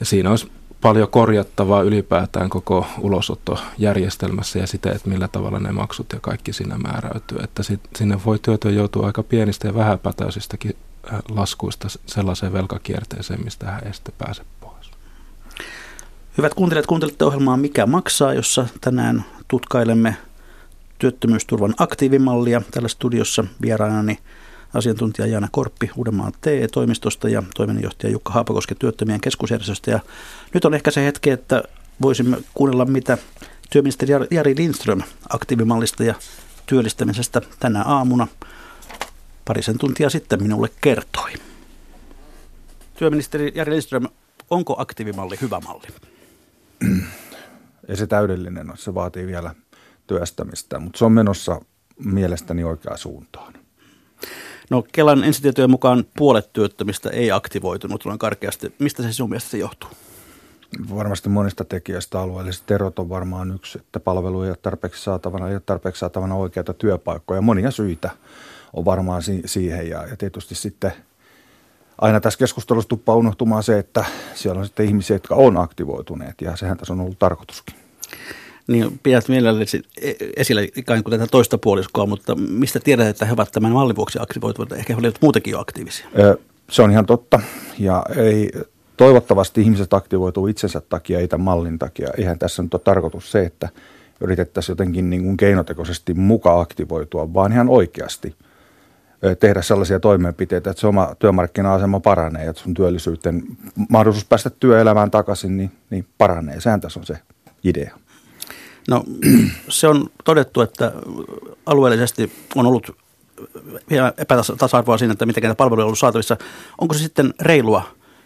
[0.00, 6.12] Ja siinä olisi paljon korjattavaa ylipäätään koko ulosottojärjestelmässä ja sitä, että millä tavalla ne maksut
[6.12, 7.38] ja kaikki siinä määräytyy.
[7.44, 10.89] Että sit, sinne voi työtön joutua aika pienistä ja vähäpätöisistäkin äh,
[11.28, 14.90] laskuista sellaiseen velkakierteeseen, mistä hän ei sitten pääse pois.
[16.38, 20.16] Hyvät kuuntelijat, kuuntelette ohjelmaa Mikä maksaa, jossa tänään tutkailemme
[20.98, 22.62] työttömyysturvan aktiivimallia.
[22.70, 24.18] Tällä studiossa vieraanani
[24.74, 29.90] asiantuntija Jaana Korppi Uudenmaan TE-toimistosta ja toiminnanjohtaja Jukka Haapakoski työttömien keskusjärjestöstä.
[29.90, 30.00] Ja
[30.54, 31.62] nyt on ehkä se hetki, että
[32.02, 33.18] voisimme kuunnella, mitä
[33.70, 36.14] työministeri Jari Lindström aktiivimallista ja
[36.66, 38.26] työllistämisestä tänä aamuna
[39.50, 41.32] parisen tuntia sitten minulle kertoi.
[42.98, 44.06] Työministeri Jari Lindström,
[44.50, 45.86] onko aktiivimalli hyvä malli?
[47.88, 49.54] Ei se täydellinen ole, se vaatii vielä
[50.06, 51.60] työstämistä, mutta se on menossa
[52.04, 53.52] mielestäni oikeaan suuntaan.
[54.70, 58.74] No Kelan ensitietojen mukaan puolet työttömistä ei aktivoitunut noin karkeasti.
[58.78, 59.90] Mistä se sinun mielestä johtuu?
[60.94, 65.54] Varmasti monista tekijöistä alueelliset erot on varmaan yksi, että palvelu ei ole tarpeeksi saatavana, ei
[65.54, 67.40] ole tarpeeksi saatavana oikeita työpaikkoja.
[67.40, 68.10] Monia syitä
[68.72, 70.92] on varmaan si- siihen ja, ja tietysti sitten
[71.98, 74.04] aina tässä keskustelussa tuppaa unohtumaan se, että
[74.34, 77.74] siellä on sitten ihmisiä, jotka on aktivoituneet ja sehän tässä on ollut tarkoituskin
[78.70, 83.32] niin pidät mielelläsi e- esillä ikään kuin tätä toista puoliskoa, mutta mistä tiedät, että he
[83.32, 84.78] ovat tämän mallin vuoksi aktivoituneet?
[84.78, 86.06] Ehkä he olivat muutenkin jo aktiivisia.
[86.70, 87.40] Se on ihan totta.
[87.78, 88.50] Ja ei,
[88.96, 92.08] toivottavasti ihmiset aktivoituu itsensä takia, ei tämän mallin takia.
[92.18, 93.68] Eihän tässä nyt ole tarkoitus se, että
[94.20, 98.34] yritettäisiin jotenkin niin kuin keinotekoisesti muka aktivoitua, vaan ihan oikeasti
[99.40, 103.42] tehdä sellaisia toimenpiteitä, että se oma työmarkkina-asema paranee, että sun työllisyyteen
[103.88, 106.60] mahdollisuus päästä työelämään takaisin, niin, niin paranee.
[106.60, 107.18] Sehän tässä on se
[107.64, 107.96] idea.
[108.88, 109.04] No
[109.68, 110.92] se on todettu, että
[111.66, 112.96] alueellisesti on ollut
[113.90, 116.36] vielä epätasa-arvoa siinä, että miten palveluja on ollut saatavissa.
[116.80, 117.82] Onko se sitten reilua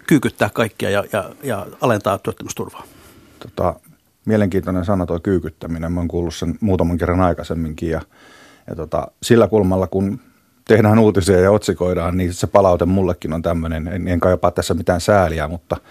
[0.06, 2.84] kyykyttää kaikkia ja, ja, ja alentaa työttömyysturvaa?
[3.38, 3.74] Tota,
[4.24, 5.92] mielenkiintoinen sana tuo kyykyttäminen.
[5.92, 8.00] Mä oon kuullut sen muutaman kerran aikaisemminkin ja,
[8.66, 10.20] ja tota, sillä kulmalla, kun
[10.68, 13.88] tehdään uutisia ja otsikoidaan, niin se palaute mullekin on tämmöinen.
[13.88, 15.76] En, en kaipaa tässä mitään sääliä, mutta–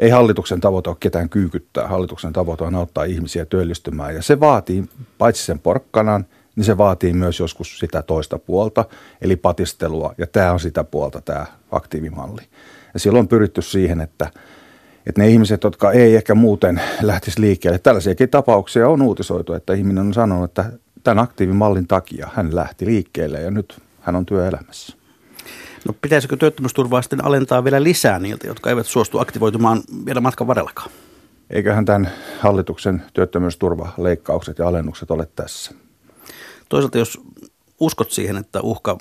[0.00, 1.88] ei hallituksen tavoite ole ketään kyykyttää.
[1.88, 4.84] Hallituksen tavoite on auttaa ihmisiä työllistymään ja se vaatii
[5.18, 8.84] paitsi sen porkkanan, niin se vaatii myös joskus sitä toista puolta,
[9.22, 10.14] eli patistelua.
[10.18, 12.42] Ja tämä on sitä puolta, tämä aktiivimalli.
[12.94, 14.30] Ja silloin on pyritty siihen, että,
[15.06, 20.06] että ne ihmiset, jotka ei ehkä muuten lähtisi liikkeelle, tällaisiakin tapauksia on uutisoitu, että ihminen
[20.06, 20.72] on sanonut, että
[21.04, 24.96] tämän aktiivimallin takia hän lähti liikkeelle ja nyt hän on työelämässä.
[25.88, 30.90] No pitäisikö työttömyysturvaa sitten alentaa vielä lisää niiltä, jotka eivät suostu aktivoitumaan vielä matkan varrellakaan?
[31.50, 35.74] Eiköhän tämän hallituksen työttömyysturvaleikkaukset ja alennukset ole tässä.
[36.68, 37.20] Toisaalta jos
[37.80, 38.98] uskot siihen, että uhka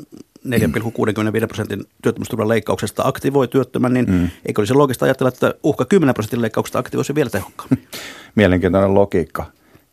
[0.48, 4.30] 4,65 prosentin työttömyysturvan leikkauksesta aktivoi työttömän, niin mm.
[4.45, 7.88] eikö olisi loogista ajatella, että uhka 10 prosentin leikkauksesta aktivoisi vielä tehokkaammin?
[8.36, 9.45] Mielenkiintoinen logiikka.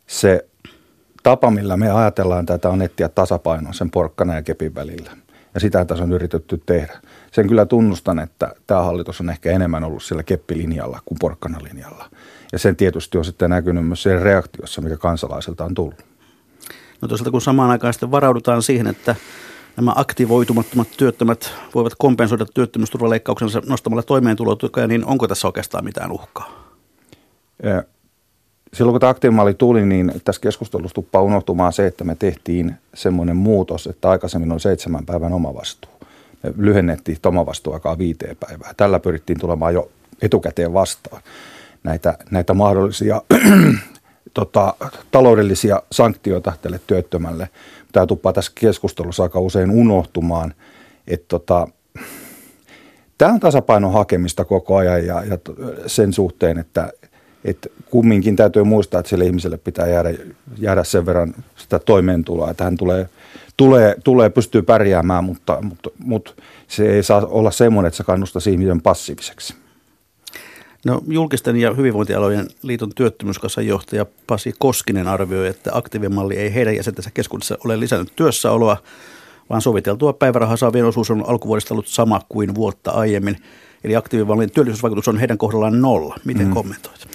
[0.07, 0.45] Se
[1.29, 5.11] tapa, millä me ajatellaan tätä, on etsiä tasapainon sen porkkana ja kepin välillä.
[5.53, 6.99] Ja sitä tässä on yritetty tehdä.
[7.31, 12.05] Sen kyllä tunnustan, että tämä hallitus on ehkä enemmän ollut sillä keppilinjalla kuin porkkanalinjalla.
[12.51, 16.05] Ja sen tietysti on sitten näkynyt myös sen reaktiossa, mikä kansalaisilta on tullut.
[17.01, 19.15] No toisaalta kun samaan aikaan sitten varaudutaan siihen, että
[19.77, 26.77] nämä aktivoitumattomat työttömät voivat kompensoida työttömyysturvaleikkauksensa nostamalla toimeentulotukea, niin onko tässä oikeastaan mitään uhkaa?
[28.73, 33.35] Silloin kun tämä aktiivimalli tuli, niin tässä keskustelussa tuppaa unohtumaan se, että me tehtiin semmoinen
[33.35, 35.91] muutos, että aikaisemmin on seitsemän päivän omavastuu.
[36.43, 38.73] Me lyhennettiin omavastuuaikaa viiteen päivää.
[38.77, 39.89] Tällä pyrittiin tulemaan jo
[40.21, 41.21] etukäteen vastaan
[41.83, 43.21] näitä, näitä mahdollisia
[44.33, 44.73] tota,
[45.11, 47.49] taloudellisia sanktioita tälle työttömälle.
[47.91, 50.53] Tämä tuppaa tässä keskustelussa aika usein unohtumaan,
[51.07, 51.67] että tota,
[53.17, 55.37] tämä on tasapainon hakemista koko ajan ja, ja
[55.87, 56.91] sen suhteen, että,
[57.47, 60.09] että kumminkin täytyy muistaa, että sille ihmiselle pitää jäädä,
[60.57, 63.09] jäädä sen verran sitä toimeentuloa, että hän tulee,
[63.57, 66.33] tulee, tulee pystyy pärjäämään, mutta, mutta, mutta
[66.67, 69.55] se ei saa olla semmoinen, että se kannustaa ihmisen passiiviseksi.
[70.85, 77.11] No, julkisten ja hyvinvointialojen liiton työttömyyskassan johtaja Pasi Koskinen arvioi, että aktiivimalli ei heidän jäsentensä
[77.13, 78.77] keskuudessa ole lisännyt työssäoloa,
[79.49, 83.37] vaan soviteltua päivärahaa saavien osuus on alkuvuodesta ollut sama kuin vuotta aiemmin.
[83.83, 86.15] Eli aktiivimallin työllisyysvaikutus on heidän kohdallaan nolla.
[86.25, 86.53] Miten mm.
[86.53, 87.07] kommentoit?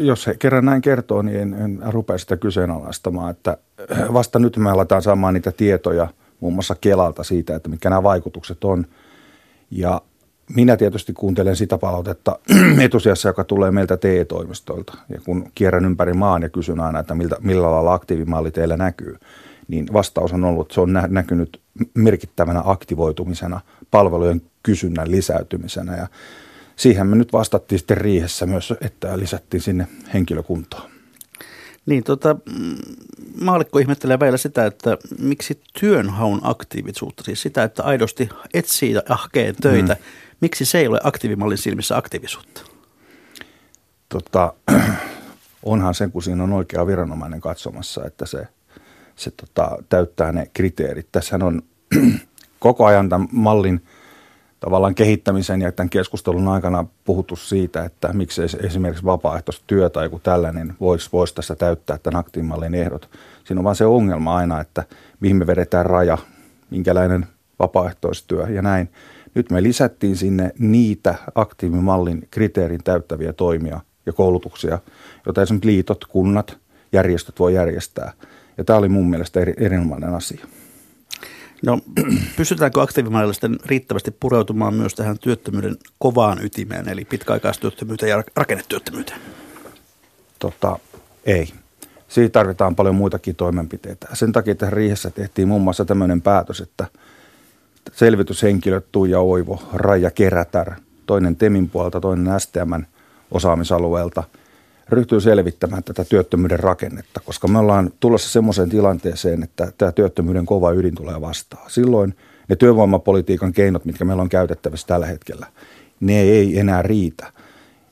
[0.00, 3.30] Jos he kerran näin kertoo, niin en, en rupea sitä kyseenalaistamaan.
[3.30, 3.58] Että
[4.12, 6.08] vasta nyt me aletaan saamaan niitä tietoja
[6.40, 8.86] muun muassa Kelalta siitä, että mitkä nämä vaikutukset on.
[9.70, 10.00] Ja
[10.54, 12.38] minä tietysti kuuntelen sitä palautetta
[12.84, 14.98] etusijassa, joka tulee meiltä TE-toimistoilta.
[15.08, 19.16] Ja kun kierrän ympäri maan ja kysyn aina, että miltä, millä lailla aktiivimalli teillä näkyy,
[19.68, 21.60] niin vastaus on ollut, että se on näkynyt
[21.94, 25.96] merkittävänä aktivoitumisena, palvelujen kysynnän lisäytymisenä.
[25.96, 26.06] Ja
[26.80, 30.90] siihen me nyt vastattiin sitten riihessä myös, että lisättiin sinne henkilökuntaa.
[31.86, 32.76] Niin, tota, mm,
[33.40, 39.52] maalikko ihmettelee vielä sitä, että miksi työnhaun aktiivisuutta, siis sitä, että aidosti etsii ja hakee
[39.52, 40.04] töitä, hmm.
[40.40, 42.62] miksi se ei ole aktiivimallin silmissä aktiivisuutta?
[44.08, 44.54] Tota,
[45.62, 48.48] onhan sen, kun siinä on oikea viranomainen katsomassa, että se,
[49.16, 51.08] se tota, täyttää ne kriteerit.
[51.12, 51.62] Tässähän on
[52.58, 53.80] koko ajan tämän mallin–
[54.60, 60.74] tavallaan kehittämisen ja tämän keskustelun aikana puhuttu siitä, että miksi esimerkiksi vapaaehtoistyö tai joku tällainen
[60.80, 63.08] voisi, voisi tässä täyttää tämän aktiivimallin ehdot.
[63.44, 64.84] Siinä on vaan se ongelma aina, että
[65.20, 66.18] mihin me vedetään raja,
[66.70, 67.26] minkälainen
[67.58, 68.88] vapaaehtoistyö ja näin.
[69.34, 74.78] Nyt me lisättiin sinne niitä aktiivimallin kriteerin täyttäviä toimia ja koulutuksia,
[75.26, 76.58] joita esimerkiksi liitot, kunnat,
[76.92, 78.12] järjestöt voi järjestää.
[78.58, 80.46] Ja tämä oli mun mielestä eri, erinomainen asia.
[81.62, 81.78] No,
[82.36, 89.20] pystytäänkö aktiivimallilla sitten riittävästi pureutumaan myös tähän työttömyyden kovaan ytimeen, eli pitkäaikaistyöttömyyteen ja rakennetyöttömyyteen?
[90.38, 90.78] Tota,
[91.26, 91.52] ei.
[92.08, 94.08] Siitä tarvitaan paljon muitakin toimenpiteitä.
[94.12, 96.86] Sen takia tähän riihessä tehtiin muun muassa tämmöinen päätös, että
[97.92, 100.72] selvityshenkilöt Tuija Oivo, Raija Kerätär,
[101.06, 102.86] toinen Temin puolelta, toinen STMn
[103.30, 104.24] osaamisalueelta–
[104.92, 110.72] ryhtyy selvittämään tätä työttömyyden rakennetta, koska me ollaan tulossa semmoiseen tilanteeseen, että tämä työttömyyden kova
[110.72, 111.70] ydin tulee vastaan.
[111.70, 112.14] Silloin
[112.48, 115.46] ne työvoimapolitiikan keinot, mitkä meillä on käytettävissä tällä hetkellä,
[116.00, 117.32] ne ei enää riitä.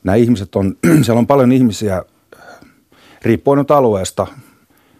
[0.03, 2.03] Nämä ihmiset on, siellä on paljon ihmisiä,
[3.21, 4.27] riippuen nyt alueesta,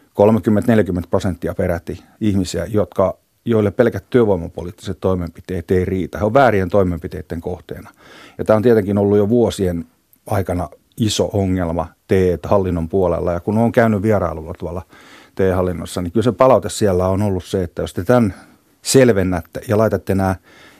[0.09, 6.17] 30-40 prosenttia peräti ihmisiä, jotka, joille pelkät työvoimapoliittiset toimenpiteet ei riitä.
[6.17, 7.89] He on väärien toimenpiteiden kohteena.
[8.37, 9.85] Ja tämä on tietenkin ollut jo vuosien
[10.25, 13.33] aikana iso ongelma TE-hallinnon puolella.
[13.33, 14.81] Ja kun on käynyt vierailulla tuolla
[15.35, 18.33] TE-hallinnossa, niin kyllä se palaute siellä on ollut se, että jos te tämän
[18.81, 20.35] selvennätte ja laitatte nämä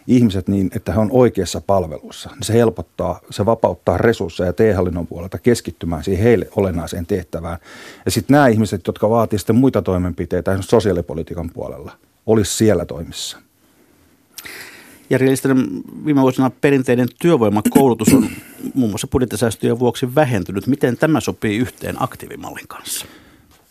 [0.07, 5.37] ihmiset niin, että he on oikeassa palvelussa, niin se helpottaa, se vapauttaa resursseja TE-hallinnon puolelta
[5.37, 7.57] keskittymään siihen heille olennaiseen tehtävään.
[8.05, 11.91] Ja sitten nämä ihmiset, jotka vaativat sitten muita toimenpiteitä sosiaalipolitiikan puolella,
[12.25, 13.37] olisi siellä toimissa.
[15.09, 15.25] Jari
[16.05, 18.29] viime vuosina perinteinen työvoimakoulutus on
[18.73, 20.67] muun muassa budjettisäästöjen vuoksi vähentynyt.
[20.67, 23.05] Miten tämä sopii yhteen aktiivimallin kanssa?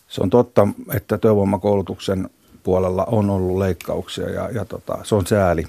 [0.07, 2.29] Se on totta, että työvoimakoulutuksen
[2.63, 5.65] puolella on ollut leikkauksia ja, ja tota, se on sääli.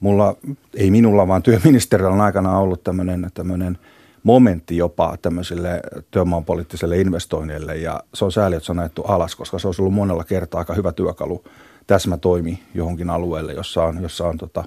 [0.00, 0.36] Mulla,
[0.74, 3.78] ei minulla, vaan työministeriöllä on aikana ollut tämmöinen, tämmöinen
[4.22, 9.58] momentti jopa tämmöisille työvoimapoliittisille investoinneille ja se on sääli, että se on ajettu alas, koska
[9.58, 11.44] se olisi ollut monella kertaa aika hyvä työkalu
[11.86, 14.64] täsmätoimi johonkin alueelle, jossa on, jossa on tota,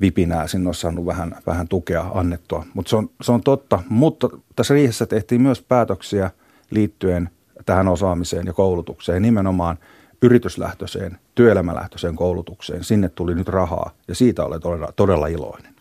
[0.00, 2.66] vipinää, sinne on saanut vähän, vähän tukea annettua.
[2.74, 6.30] Mutta se on, se on totta, mutta tässä riihessä tehtiin myös päätöksiä
[6.70, 7.30] liittyen
[7.66, 9.78] tähän osaamiseen ja koulutukseen nimenomaan
[10.22, 12.84] yrityslähtöiseen, työelämälähtöiseen koulutukseen.
[12.84, 15.74] Sinne tuli nyt rahaa ja siitä olen todella, todella iloinen.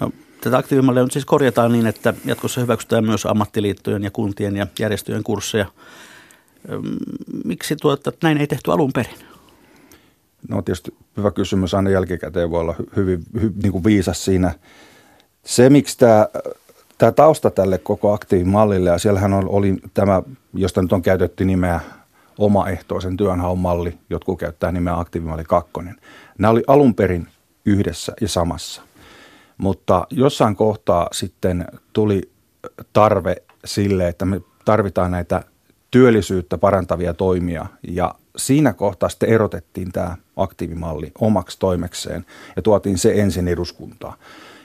[0.00, 4.66] No, tätä aktiivimallia nyt siis korjataan niin, että jatkossa hyväksytään myös ammattiliittojen ja kuntien ja
[4.78, 5.66] järjestöjen kursseja.
[7.44, 9.31] Miksi tuota, näin ei tehty alun perin?
[10.48, 14.54] No tietysti hyvä kysymys aina jälkikäteen voi olla hyvin, hyvin niin kuin viisas siinä.
[15.44, 16.26] Se, miksi tämä,
[16.98, 20.22] tämä tausta tälle koko aktiivimallille, ja siellähän oli tämä,
[20.54, 21.80] josta nyt on käytetty nimeä
[22.38, 25.70] omaehtoisen työnhaun malli, jotkut käyttää nimeä aktiivimalli 2.
[26.38, 27.28] Nämä oli alun perin
[27.66, 28.82] yhdessä ja samassa.
[29.58, 32.30] Mutta jossain kohtaa sitten tuli
[32.92, 35.42] tarve sille, että me tarvitaan näitä
[35.90, 43.12] työllisyyttä parantavia toimia ja siinä kohtaa sitten erotettiin tämä aktiivimalli omaksi toimekseen ja tuotiin se
[43.12, 44.18] ensin eduskuntaan.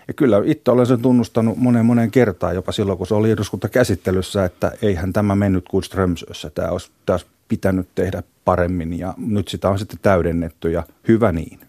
[0.08, 4.46] Ja kyllä itse olen sen tunnustanut monen monen kertaan, jopa silloin kun se oli eduskuntakäsittelyssä,
[4.46, 6.50] että eihän tämä mennyt kuin Strömsössä.
[6.50, 11.32] Tämä olisi, tämä olisi pitänyt tehdä paremmin ja nyt sitä on sitten täydennetty ja hyvä
[11.32, 11.60] niin.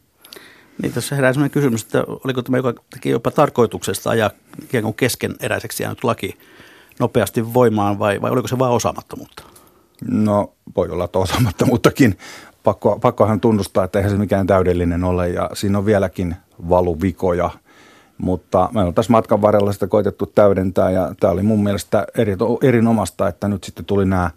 [0.83, 4.31] Niin tässä herää sellainen kysymys, että oliko tämä, joka teki jopa tarkoituksesta ajaa
[4.63, 6.39] ikään kuin keskeneräiseksi jäänyt laki
[6.99, 9.58] nopeasti voimaan vai, vai oliko se vain osaamattomuutta?
[10.11, 12.19] No voi olla, osaamattomuuttakin.
[12.65, 16.37] Pakko, pakkohan tunnustaa, että eihän se mikään täydellinen ole ja siinä on vieläkin
[16.69, 17.51] valuvikoja.
[18.19, 22.37] Mutta me on tässä matkan varrella sitä koitettu täydentää ja tämä oli mun mielestä eri,
[22.63, 24.31] erinomasta, että nyt sitten tuli nämä,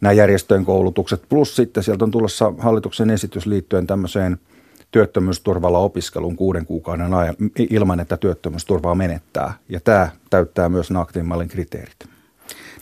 [0.00, 1.22] nämä järjestöjen koulutukset.
[1.28, 4.38] Plus sitten sieltä on tulossa hallituksen esitys liittyen tämmöiseen–
[4.90, 7.36] työttömyysturvalla opiskelun kuuden kuukauden ajan
[7.70, 9.54] ilman, että työttömyysturvaa menettää.
[9.68, 12.08] Ja tämä täyttää myös aktiivimallin kriteerit.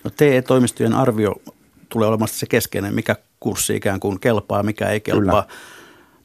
[0.04, 1.34] No TE-toimistojen arvio
[1.88, 5.42] tulee olemaan se keskeinen, mikä kurssi ikään kuin kelpaa, mikä ei kelpaa.
[5.42, 5.58] Kyllä.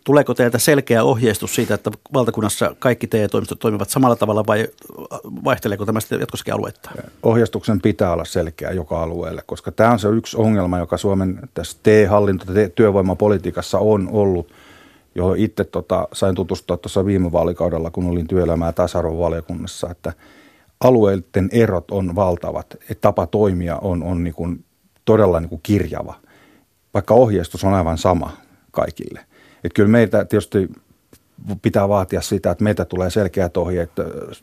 [0.04, 4.68] Tuleeko teiltä selkeä ohjeistus siitä, että valtakunnassa kaikki TE-toimistot toimivat samalla tavalla vai
[5.44, 6.92] vaihteleeko tämä sitten jatkossakin aluetta?
[7.24, 11.78] Ohjeistuksen pitää olla selkeä joka alueelle, koska tämä on se yksi ongelma, joka Suomen tässä
[11.84, 14.52] TE-hallinto- ja työvoimapolitiikassa on ollut–
[15.16, 20.14] johon itse tota, sain tutustua tuossa viime vaalikaudella, kun olin työelämää tasa-arvovaliokunnassa, että
[20.84, 24.66] alueiden erot on valtavat, että tapa toimia on, on niin kuin
[25.06, 26.16] todella niin kuin kirjava,
[26.94, 28.38] vaikka ohjeistus on aivan sama
[28.72, 29.20] kaikille.
[29.64, 30.70] Että kyllä meitä tietysti
[31.62, 33.92] pitää vaatia sitä, että meitä tulee selkeät ohjeet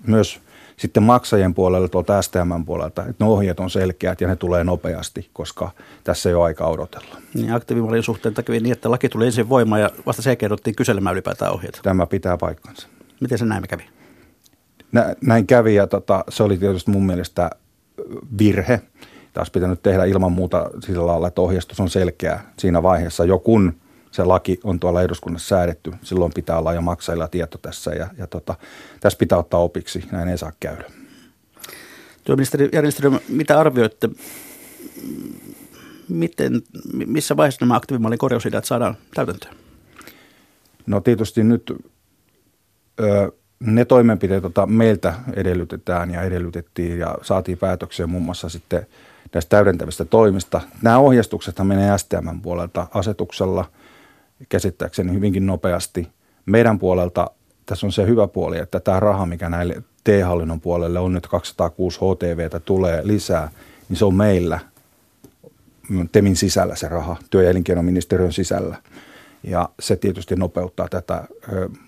[0.06, 0.40] myös
[0.76, 5.30] sitten maksajien puolelle tuolta STM puolelta, että ne ohjeet on selkeät ja ne tulee nopeasti,
[5.32, 5.70] koska
[6.04, 7.16] tässä ei ole aika odotella.
[7.34, 11.14] Niin, aktiivimallin suhteen takia niin, että laki tuli ensin voimaan ja vasta se kerrottiin kyselemään
[11.14, 11.80] ylipäätään ohjeet.
[11.82, 12.88] Tämä pitää paikkansa.
[13.20, 13.84] Miten se näin kävi?
[14.92, 17.50] Nä, näin kävi ja tota, se oli tietysti mun mielestä
[18.38, 18.80] virhe.
[19.32, 23.72] Taas pitänyt tehdä ilman muuta sillä lailla, että ohjeistus on selkeä siinä vaiheessa, jo kun–
[24.10, 25.92] se laki on tuolla eduskunnassa säädetty.
[26.02, 28.54] Silloin pitää olla jo maksajilla tieto tässä ja, ja tota,
[29.00, 30.04] tässä pitää ottaa opiksi.
[30.12, 30.84] Näin ei saa käydä.
[32.24, 34.08] Työministeri Järjestelmä, mitä arvioitte,
[36.08, 36.62] miten,
[37.06, 39.54] missä vaiheessa nämä aktiivimallin korjausideat saadaan täytäntöön?
[40.86, 41.72] No tietysti nyt
[43.00, 48.86] ö, ne toimenpiteet, joita meiltä edellytetään ja edellytettiin ja saatiin päätöksiä muun muassa sitten
[49.34, 50.60] näistä täydentävistä toimista.
[50.82, 53.64] Nämä ohjeistuksethan menee STM puolelta asetuksella–
[54.48, 56.08] käsittääkseni hyvinkin nopeasti.
[56.46, 57.30] Meidän puolelta
[57.66, 62.00] tässä on se hyvä puoli, että tämä raha, mikä näille T-hallinnon puolelle on nyt 206
[62.00, 63.50] HTVtä tulee lisää,
[63.88, 64.58] niin se on meillä
[66.12, 68.76] TEMin sisällä se raha, työ- ja elinkeinoministeriön sisällä.
[69.42, 71.24] Ja se tietysti nopeuttaa tätä.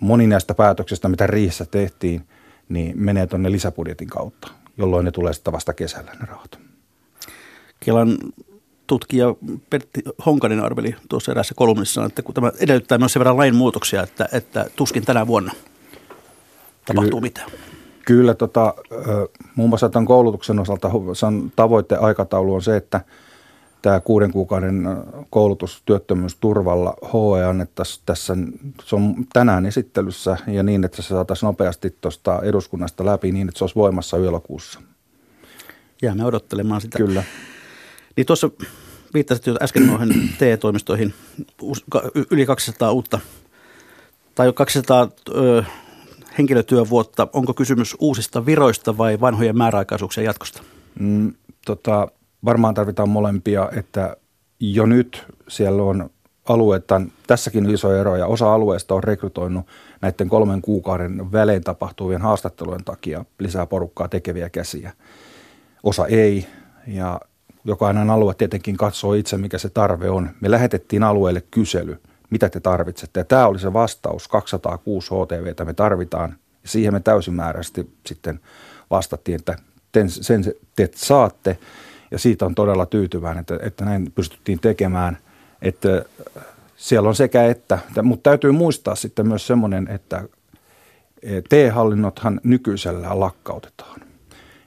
[0.00, 2.26] Moni näistä päätöksistä, mitä Riissä tehtiin,
[2.68, 6.71] niin menee tuonne lisäbudjetin kautta, jolloin ne tulee sitten vasta kesällä ne rahat.
[7.84, 8.18] Kelan
[8.86, 9.34] tutkija
[9.70, 14.28] Pertti Honkanen arveli tuossa eräässä kolumnissa, että kun tämä edellyttää myös sen verran lainmuutoksia, että,
[14.32, 15.52] että tuskin tänä vuonna
[16.84, 17.50] tapahtuu Ky- mitään.
[18.06, 18.74] Kyllä, tota,
[19.56, 20.90] muun muassa tämän koulutuksen osalta
[21.56, 23.00] tavoitte aikataulu on se, että
[23.82, 24.88] tämä kuuden kuukauden
[25.30, 28.36] koulutus työttömyysturvalla HE annettaisiin tässä,
[28.84, 33.58] se on tänään esittelyssä ja niin, että se saataisiin nopeasti tuosta eduskunnasta läpi niin, että
[33.58, 34.80] se olisi voimassa yölokuussa.
[36.02, 36.98] Jäämme odottelemaan sitä.
[36.98, 37.22] Kyllä.
[38.16, 38.50] Niin tuossa
[39.14, 41.14] viittasit jo äsken noihin TE-toimistoihin,
[42.30, 43.18] yli 200 uutta
[44.34, 45.62] tai 200 ö,
[46.38, 47.28] henkilötyövuotta.
[47.32, 50.62] Onko kysymys uusista viroista vai vanhojen määräaikaisuuksien jatkosta?
[51.00, 51.34] Mm,
[51.66, 52.08] tota,
[52.44, 54.16] varmaan tarvitaan molempia, että
[54.60, 56.10] jo nyt siellä on
[56.48, 59.66] alueita, tässäkin iso ero ja osa alueesta on rekrytoinut
[60.00, 64.92] näiden kolmen kuukauden välein tapahtuvien haastattelujen takia lisää porukkaa tekeviä käsiä.
[65.82, 66.46] Osa ei
[66.86, 67.20] ja
[67.64, 70.30] jokainen alue tietenkin katsoo itse, mikä se tarve on.
[70.40, 72.00] Me lähetettiin alueelle kysely,
[72.30, 73.20] mitä te tarvitsette.
[73.20, 76.30] Ja tämä oli se vastaus, 206 HTVtä me tarvitaan.
[76.62, 78.40] Ja siihen me täysimääräisesti sitten
[78.90, 79.56] vastattiin, että
[80.06, 80.44] sen
[80.76, 81.58] te saatte.
[82.10, 85.18] Ja siitä on todella tyytyväinen, että, että näin pystyttiin tekemään.
[85.62, 86.04] Että
[86.76, 90.24] siellä on sekä että, mutta täytyy muistaa sitten myös semmoinen, että
[91.48, 94.00] T-hallinnothan nykyisellä lakkautetaan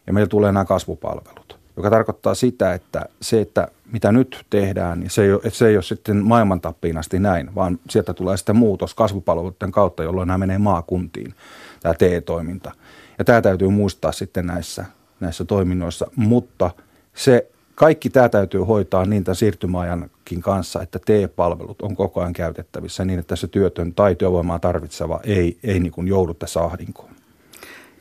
[0.08, 5.10] ja meillä tulee nämä kasvupalvelut, joka tarkoittaa sitä, että se, että mitä nyt tehdään, niin
[5.10, 8.56] se ei ole, se ei ole sitten maailman tappiin asti näin, vaan sieltä tulee sitten
[8.56, 11.34] muutos kasvupalveluiden kautta, jolloin nämä menee maakuntiin,
[11.82, 12.72] tämä TE-toiminta.
[13.18, 14.86] Ja tämä täytyy muistaa sitten näissä,
[15.20, 16.72] näissä toiminnoissa, mutta
[17.14, 23.06] se kaikki tämä täytyy hoitaa niin tämän siirtymäajankin kanssa, että TE-palvelut on koko ajan käytettävissä
[23.06, 27.25] niin, että se työtön tai työvoimaa tarvitseva ei, ei niin kuin joudu tässä ahdinkoon.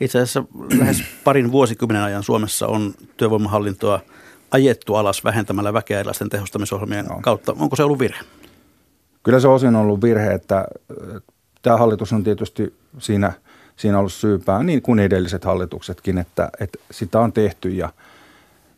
[0.01, 0.45] Itse asiassa
[0.79, 4.01] lähes parin vuosikymmenen ajan Suomessa on työvoimahallintoa
[4.51, 7.19] ajettu alas vähentämällä väkeä erilaisten tehostamisohjelmien no.
[7.21, 7.57] kautta.
[7.59, 8.21] Onko se ollut virhe?
[9.23, 10.65] Kyllä se osin ollut virhe, että
[11.63, 13.33] tämä hallitus on tietysti siinä,
[13.77, 17.93] siinä ollut syypää, niin kuin edelliset hallituksetkin, että, että sitä on tehty ja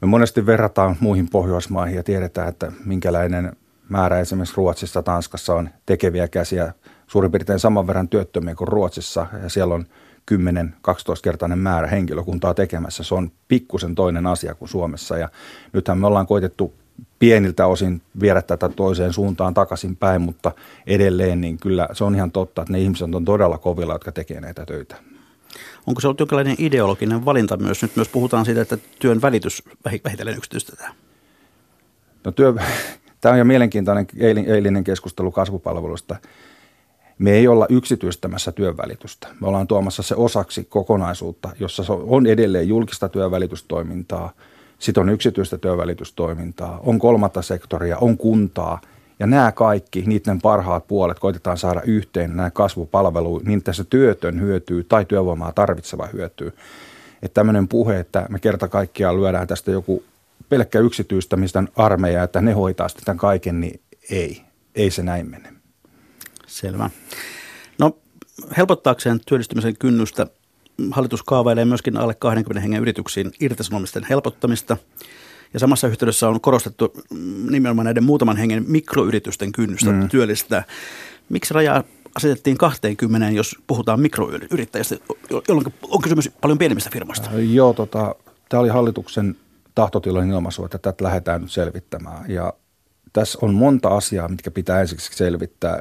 [0.00, 3.56] me monesti verrataan muihin Pohjoismaihin ja tiedetään, että minkälainen
[3.88, 6.72] määrä esimerkiksi Ruotsissa, Tanskassa on tekeviä käsiä
[7.06, 9.86] suurin piirtein saman verran työttömiä kuin Ruotsissa ja siellä on
[10.30, 13.02] 10-12-kertainen määrä henkilökuntaa tekemässä.
[13.02, 15.28] Se on pikkusen toinen asia kuin Suomessa ja
[15.72, 16.74] nythän me ollaan koitettu
[17.18, 20.52] pieniltä osin viedä tätä toiseen suuntaan takaisin päin, mutta
[20.86, 24.40] edelleen niin kyllä se on ihan totta, että ne ihmiset on todella kovilla, jotka tekee
[24.40, 24.96] näitä töitä.
[25.86, 27.82] Onko se ollut jonkinlainen ideologinen valinta myös?
[27.82, 29.62] Nyt myös puhutaan siitä, että työn välitys
[30.04, 30.94] vähitellen yksityistetään.
[32.24, 32.54] No työ,
[33.20, 34.06] tämä on jo mielenkiintoinen
[34.46, 36.16] eilinen keskustelu kasvupalveluista
[37.18, 39.28] me ei olla yksityistämässä työnvälitystä.
[39.40, 44.32] Me ollaan tuomassa se osaksi kokonaisuutta, jossa on edelleen julkista työnvälitystoimintaa,
[44.78, 48.80] sitten on yksityistä työnvälitystoimintaa, on kolmatta sektoria, on kuntaa.
[49.18, 54.84] Ja nämä kaikki, niiden parhaat puolet koitetaan saada yhteen nämä kasvupalveluja, niin se työtön hyötyy
[54.84, 56.52] tai työvoimaa tarvitseva hyötyy.
[57.22, 60.04] Että tämmöinen puhe, että me kerta kaikkiaan lyödään tästä joku
[60.48, 64.42] pelkkä yksityistämistä armeija, että ne hoitaa sitten tämän kaiken, niin ei.
[64.74, 65.55] Ei se näin mene.
[66.46, 66.90] Selvä.
[67.78, 67.98] No
[68.56, 70.26] helpottaakseen työllistymisen kynnystä
[70.90, 74.76] hallitus kaavailee myöskin alle 20 hengen yrityksiin irtisanomisten helpottamista.
[75.54, 76.92] Ja samassa yhteydessä on korostettu
[77.50, 80.08] nimenomaan näiden muutaman hengen mikroyritysten kynnystä mm.
[80.08, 80.64] työllistää.
[81.28, 81.84] Miksi raja
[82.14, 84.96] asetettiin 20, jos puhutaan mikroyrittäjistä,
[85.48, 87.30] jolloin on kysymys paljon pienemmistä firmoista?
[87.30, 88.14] Äh, joo, tota,
[88.48, 89.36] tämä oli hallituksen
[89.74, 92.30] tahtotilan ilmaisu, että tätä lähdetään nyt selvittämään.
[92.30, 92.52] Ja
[93.12, 95.78] tässä on monta asiaa, mitkä pitää ensiksi selvittää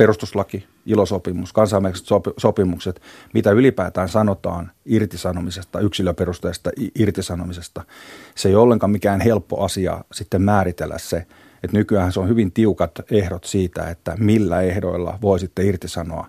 [0.00, 3.02] perustuslaki, ilosopimus, kansainväliset sopimukset,
[3.34, 7.84] mitä ylipäätään sanotaan irtisanomisesta, yksilöperusteista irtisanomisesta.
[8.34, 11.16] Se ei ole ollenkaan mikään helppo asia sitten määritellä se,
[11.62, 16.26] että nykyään se on hyvin tiukat ehdot siitä, että millä ehdoilla voi sitten irtisanoa.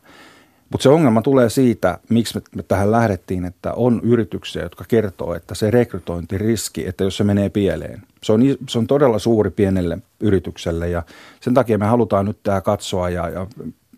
[0.72, 5.56] Mutta se ongelma tulee siitä, miksi me tähän lähdettiin, että on yrityksiä, jotka kertoo, että
[5.56, 10.90] se rekrytointiriski, että jos se menee pieleen, se on, se on todella suuri pienelle yritykselle
[10.90, 11.04] ja
[11.42, 13.48] sen takia me halutaan nyt tämä katsoa ja, ja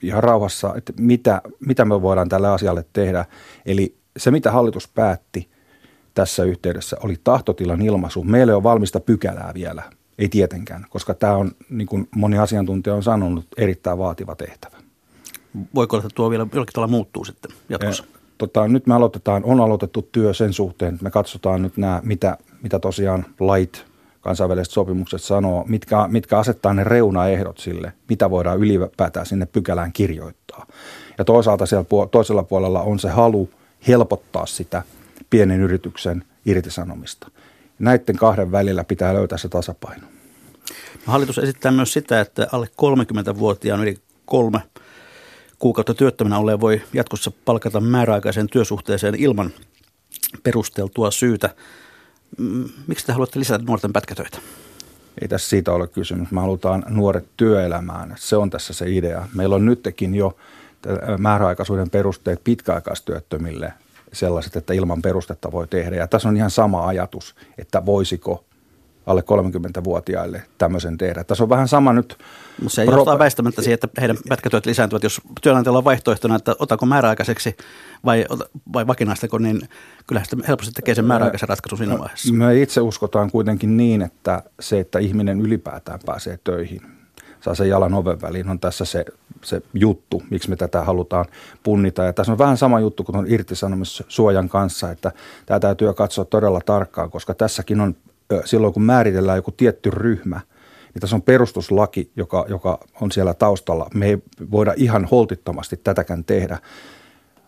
[0.01, 3.25] ihan rauhassa, että mitä, mitä me voidaan tälle asialle tehdä.
[3.65, 5.49] Eli se, mitä hallitus päätti
[6.13, 8.23] tässä yhteydessä, oli tahtotilan ilmaisu.
[8.23, 9.83] Meillä on valmista pykälää vielä,
[10.17, 14.72] ei tietenkään, koska tämä on, niin kuin moni asiantuntija on sanonut, erittäin vaativa tehtävä.
[15.75, 18.03] Voiko olla, että tuo vielä jollakin tavalla muuttuu sitten jatkossa?
[18.03, 22.01] Ja, tota, nyt me aloitetaan, on aloitettu työ sen suhteen, että me katsotaan nyt nämä,
[22.03, 23.85] mitä, mitä tosiaan lait,
[24.21, 30.65] kansainväliset sopimukset sanoo, mitkä, mitkä asettaa ne reunaehdot sille, mitä voidaan ylipäätään sinne pykälään kirjoittaa.
[31.17, 33.49] Ja toisaalta siellä toisella puolella on se halu
[33.87, 34.83] helpottaa sitä
[35.29, 37.27] pienen yrityksen irtisanomista.
[37.79, 40.07] Näiden kahden välillä pitää löytää se tasapaino.
[41.05, 44.59] Hallitus esittää myös sitä, että alle 30-vuotiaan yli kolme
[45.63, 49.51] kuukautta työttömänä olleen voi jatkossa palkata määräaikaiseen työsuhteeseen ilman
[50.43, 51.55] perusteltua syytä.
[52.37, 54.37] Mm, miksi te haluatte lisätä nuorten pätkätöitä?
[55.21, 56.31] Ei tässä siitä ole kysymys.
[56.31, 58.15] Me halutaan nuoret työelämään.
[58.17, 59.27] Se on tässä se idea.
[59.35, 60.37] Meillä on nytkin jo
[61.17, 63.73] määräaikaisuuden perusteet pitkäaikaistyöttömille
[64.13, 65.95] sellaiset, että ilman perustetta voi tehdä.
[65.95, 68.45] Ja tässä on ihan sama ajatus, että voisiko
[69.05, 71.23] alle 30-vuotiaille tämmöisen tehdä.
[71.23, 72.17] Tässä on vähän sama nyt.
[72.61, 75.03] Mutta se ei johtaa väistämättä siihen, että heidän pätkätyöt lisääntyvät.
[75.03, 77.57] Jos työnantajalla on vaihtoehtona, että otako määräaikaiseksi
[78.05, 78.25] vai,
[78.73, 79.61] vai vakinaistako, niin
[80.07, 82.33] kyllä sitä helposti tekee sen määräaikaisen ratkaisun siinä vaiheessa.
[82.33, 86.81] Me itse uskotaan kuitenkin niin, että se, että ihminen ylipäätään pääsee töihin,
[87.41, 89.05] saa sen jalan oven väliin, on tässä se,
[89.41, 91.25] se juttu, miksi me tätä halutaan
[91.63, 92.03] punnita.
[92.03, 95.11] Ja tässä on vähän sama juttu kuin on irtisanomissuojan kanssa, että
[95.45, 97.95] tämä täytyy katsoa todella tarkkaan, koska tässäkin on
[98.45, 100.41] silloin, kun määritellään joku tietty ryhmä,
[100.93, 103.89] niin tässä on perustuslaki, joka, joka on siellä taustalla.
[103.93, 104.17] Me ei
[104.51, 106.59] voida ihan holtittomasti tätäkään tehdä.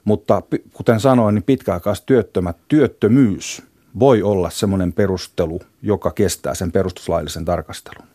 [0.03, 0.41] Mutta
[0.73, 3.61] kuten sanoin, niin pitkäaikaistyöttömät, työttömyys
[3.99, 8.07] voi olla semmoinen perustelu, joka kestää sen perustuslaillisen tarkastelun.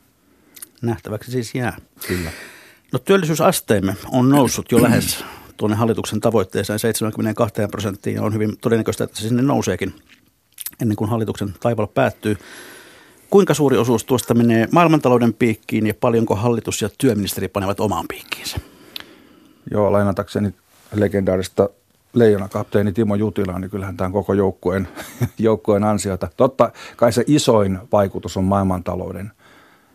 [0.83, 1.77] Nähtäväksi siis jää.
[2.09, 2.31] Kyllä.
[2.93, 5.25] No työllisyysasteemme on noussut jo lähes
[5.57, 9.95] tuonne hallituksen tavoitteeseen 72 prosenttiin ja on hyvin todennäköistä, että se sinne nouseekin
[10.83, 12.37] ennen kuin hallituksen taival päättyy.
[13.31, 18.57] Kuinka suuri osuus tuosta menee maailmantalouden piikkiin ja paljonko hallitus ja työministeri panevat omaan piikkiinsä?
[19.71, 20.55] Joo, lainatakseni
[20.95, 21.69] legendaarista
[22.15, 24.89] leijonakapteeni Timo Jutila, niin kyllähän tämä on koko joukkueen,
[25.39, 26.29] joukkueen ansiota.
[26.37, 29.33] Totta kai se isoin vaikutus on maailmantalouden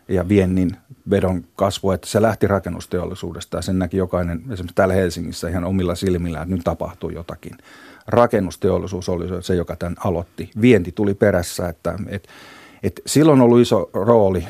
[0.07, 0.77] ja viennin
[1.09, 5.95] vedon kasvu, että se lähti rakennusteollisuudesta ja sen näki jokainen esimerkiksi täällä Helsingissä ihan omilla
[5.95, 7.57] silmillä, että nyt tapahtuu jotakin.
[8.07, 10.51] Rakennusteollisuus oli se, joka tämän aloitti.
[10.61, 12.29] Vienti tuli perässä, että, että,
[12.83, 14.47] että silloin on ollut iso rooli.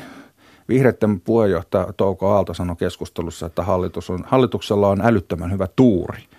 [0.68, 6.18] Vihreiden puheenjohtaja Touko Aalto sanoi keskustelussa, että hallitus on, hallituksella on älyttömän hyvä tuuri–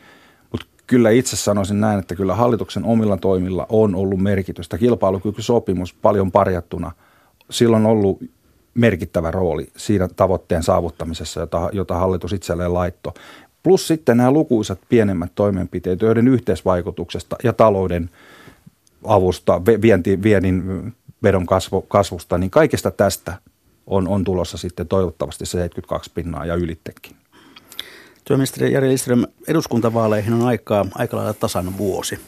[0.87, 4.77] kyllä itse sanoisin näin, että kyllä hallituksen omilla toimilla on ollut merkitystä.
[4.77, 6.91] Kilpailukykysopimus paljon parjattuna,
[7.49, 8.19] silloin on ollut
[8.77, 13.13] merkittävä rooli siinä tavoitteen saavuttamisessa, jota, jota hallitus itselleen laittoi.
[13.63, 18.09] Plus sitten nämä lukuisat pienemmät toimenpiteet, joiden yhteisvaikutuksesta ja talouden
[19.03, 23.37] avusta, vienti, viennin vedon kasvu, kasvusta, niin kaikesta tästä
[23.87, 27.15] on, on tulossa sitten toivottavasti se 72 pinnaa ja ylittekin.
[28.23, 32.19] Työministeri Jari Lindström, eduskuntavaaleihin on aikaa aika lailla tasan vuosi.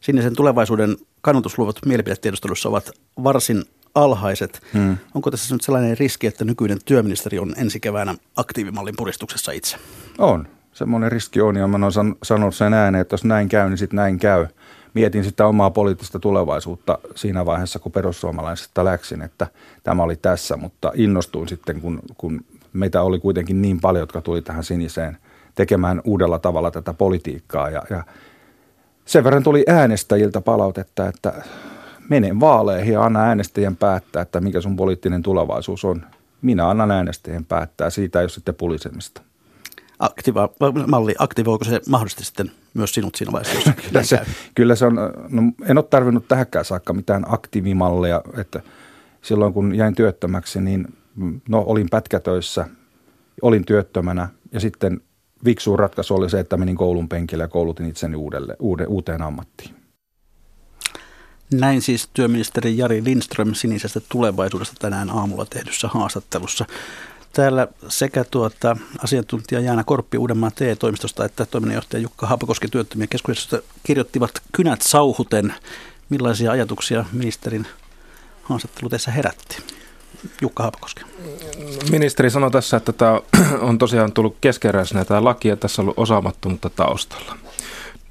[0.00, 2.90] Sinisen tulevaisuuden kannatusluvut mielipidetiedustelussa ovat
[3.24, 3.64] varsin
[4.04, 4.60] alhaiset.
[4.72, 4.96] Hmm.
[5.14, 9.76] Onko tässä nyt sellainen riski, että nykyinen työministeri on ensi keväänä aktiivimallin puristuksessa itse?
[10.18, 10.48] On.
[10.72, 13.96] Semmoinen riski on ja mä olen sanonut sen ääneen, että jos näin käy, niin sitten
[13.96, 14.46] näin käy.
[14.94, 19.46] Mietin sitä omaa poliittista tulevaisuutta siinä vaiheessa, kun perussuomalaisesta läksin, että
[19.82, 24.42] tämä oli tässä, mutta innostuin sitten, kun, kun meitä oli kuitenkin niin paljon, jotka tuli
[24.42, 25.18] tähän siniseen
[25.54, 27.70] tekemään uudella tavalla tätä politiikkaa.
[27.70, 28.04] Ja, ja
[29.04, 31.32] sen verran tuli äänestäjiltä palautetta, että
[32.08, 36.04] mene vaaleihin ja anna äänestäjien päättää, että mikä sun poliittinen tulevaisuus on.
[36.42, 39.22] Minä annan äänestäjien päättää, siitä ole sitten pulisemista.
[39.98, 40.48] Aktiva,
[40.86, 43.72] malli, aktivoiko se mahdollisesti sitten myös sinut siinä vaiheessa?
[43.88, 44.20] kyllä, se,
[44.54, 44.94] kyllä se on,
[45.28, 48.60] no, en ole tarvinnut tähänkään saakka mitään aktiivimalleja, että
[49.22, 50.94] silloin kun jäin työttömäksi, niin
[51.48, 52.68] no olin pätkätöissä,
[53.42, 55.00] olin työttömänä ja sitten
[55.44, 59.77] viksu ratkaisu oli se, että menin koulun penkille ja koulutin itseni uudelle, uude, uuteen ammattiin.
[61.52, 66.64] Näin siis työministeri Jari Lindström sinisestä tulevaisuudesta tänään aamulla tehdyssä haastattelussa.
[67.32, 74.30] Täällä sekä tuota, asiantuntija Jaana Korppi Uudenmaan TE-toimistosta että toiminnanjohtaja Jukka Haapakoski työttömien keskuudesta kirjoittivat
[74.52, 75.54] kynät sauhuten.
[76.08, 77.66] Millaisia ajatuksia ministerin
[78.42, 79.62] haastattelu tässä herätti?
[80.42, 81.02] Jukka Haapakoski.
[81.90, 83.20] Ministeri sanoi tässä, että tämä
[83.68, 87.38] on tosiaan tullut keskeräisenä tämä laki ja tässä on ollut osaamattomuutta taustalla.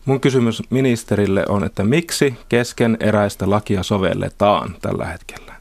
[0.08, 5.54] Mun kysymys ministerille on, että miksi kesken eräistä lakia sovelletaan tällä hetkellä?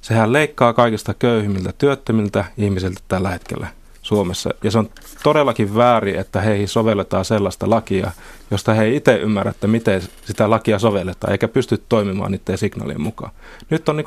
[0.00, 3.66] Sehän leikkaa kaikista köyhimmiltä työttömiltä ihmisiltä tällä hetkellä
[4.02, 4.50] Suomessa.
[4.64, 4.90] Ja se on
[5.22, 8.10] todellakin väärin, että heihin sovelletaan sellaista lakia,
[8.50, 13.00] josta he ei itse ymmärrä, että miten sitä lakia sovelletaan, eikä pysty toimimaan niiden signaalien
[13.00, 13.32] mukaan.
[13.70, 14.06] Nyt on niin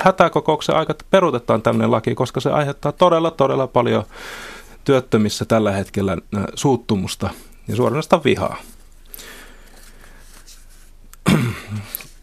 [0.00, 4.04] hätäkokouksen aika, että peruutetaan tämmöinen laki, koska se aiheuttaa todella, todella paljon
[4.84, 7.30] työttömissä tällä hetkellä äh, suuttumusta
[7.68, 8.56] ja suoranaista vihaa.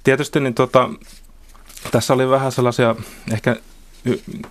[0.03, 0.89] Tietysti niin tota,
[1.91, 2.95] tässä oli vähän sellaisia
[3.31, 3.55] ehkä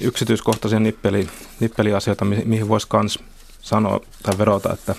[0.00, 1.28] yksityiskohtaisia nippeli,
[1.60, 3.18] nippeliasioita, mihin voisi myös
[3.60, 4.94] sanoa tai verota, että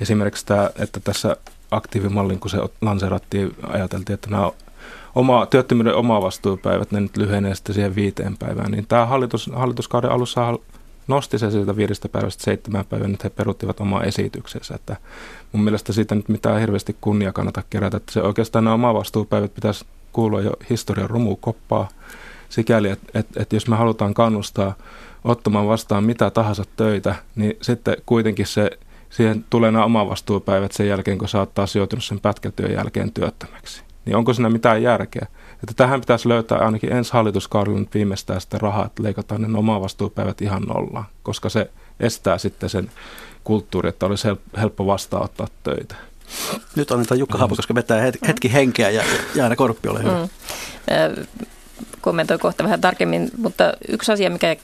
[0.00, 1.36] esimerkiksi tämä, että tässä
[1.70, 4.50] aktiivimallin, kun se lanseerattiin, ajateltiin, että nämä
[5.14, 10.58] oma, työttömyyden omavastuupäivät, ne nyt lyhenee sitten siihen viiteen päivään, niin tämä hallitus, hallituskauden alussa
[11.08, 14.96] nosti se siitä viidestä päivästä seitsemän päivää, nyt he peruttivat omaa esityksensä, että
[15.52, 19.84] mun mielestä siitä nyt mitään hirveästi kunnia kannata kerätä, että se oikeastaan nämä omavastuupäivät pitäisi
[20.12, 21.88] kuulua jo historian rumukoppaa
[22.48, 24.74] sikäli, että, että, että jos me halutaan kannustaa
[25.24, 28.70] ottamaan vastaan mitä tahansa töitä, niin sitten kuitenkin se,
[29.10, 34.16] siihen tulee nämä omavastuupäivät sen jälkeen, kun sä oot taas sen pätkätyön jälkeen työttömäksi niin
[34.16, 35.26] onko siinä mitään järkeä?
[35.62, 40.42] Että tähän pitäisi löytää ainakin ensi hallituskaudella nyt viimeistään sitä rahaa, että leikataan ne omavastuupäivät
[40.42, 42.90] ihan nollaan, koska se estää sitten sen
[43.44, 44.28] kulttuuri, että olisi
[44.60, 45.94] helppo vastaanottaa töitä.
[46.76, 49.02] Nyt annetaan Jukka Haapakoska vetää hetki henkeä ja
[49.34, 50.18] Jaana Korppi, ole hyvä.
[50.22, 50.28] Mm
[52.00, 54.56] kommentoi kohta vähän tarkemmin, mutta yksi asia, mikä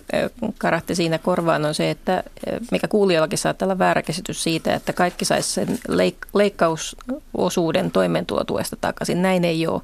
[0.59, 2.23] karahti siinä korvaan on se, että
[2.71, 9.23] mikä kuulijoillakin saattaa olla väärä käsitys siitä, että kaikki saisi sen leik- leikkausosuuden toimeentulotuesta takaisin.
[9.23, 9.83] Näin ei ole.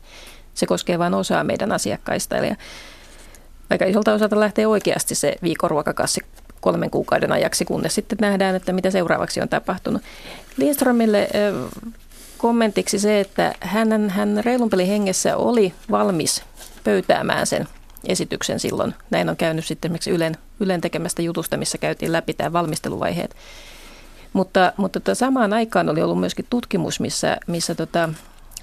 [0.55, 2.37] Se koskee vain osaa meidän asiakkaista.
[2.37, 2.53] Eli
[3.71, 6.21] aika isolta osalta lähtee oikeasti se viikonruokakassi
[6.61, 10.03] kolmen kuukauden ajaksi, kunnes sitten nähdään, että mitä seuraavaksi on tapahtunut.
[10.57, 11.29] Lindströmille
[12.39, 16.43] kommentiksi se, että hän, hän reilun hengessä oli valmis
[16.85, 17.69] pöytäämään sen
[18.07, 18.95] esityksen silloin.
[19.11, 23.37] Näin on käynyt sitten esimerkiksi Ylen Ylen tekemästä jutusta, missä käytiin läpi tämä valmisteluvaiheet.
[24.33, 28.09] Mutta, mutta tota, samaan aikaan oli ollut myöskin tutkimus, missä, missä tota,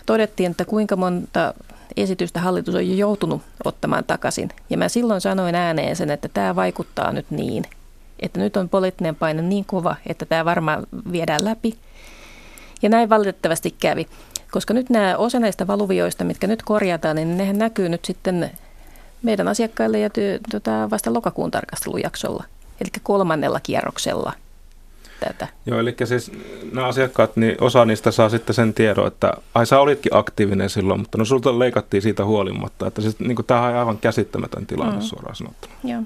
[0.05, 1.53] todettiin, että kuinka monta
[2.01, 4.49] esitystä hallitus on jo joutunut ottamaan takaisin.
[4.69, 7.63] Ja mä silloin sanoin ääneen sen, että tämä vaikuttaa nyt niin,
[8.19, 11.77] että nyt on poliittinen paine niin kova, että tämä varmaan viedään läpi.
[12.81, 14.07] Ja näin valitettavasti kävi,
[14.51, 18.51] koska nyt nämä osa näistä valuvioista, mitkä nyt korjataan, niin nehän näkyy nyt sitten
[19.23, 22.43] meidän asiakkaille ja työ, tota, vasta lokakuun tarkastelujaksolla,
[22.81, 24.33] eli kolmannella kierroksella–
[25.19, 25.47] tätä.
[25.65, 26.31] Joo, eli siis
[26.71, 30.99] nämä asiakkaat, niin osa niistä saa sitten sen tiedon, että ai sä olitkin aktiivinen silloin,
[30.99, 32.87] mutta no sulta leikattiin siitä huolimatta.
[32.87, 35.01] Että siis, niin tämä on aivan käsittämätön tilanne mm.
[35.01, 35.73] suoraan sanottuna.
[35.83, 36.01] Joo.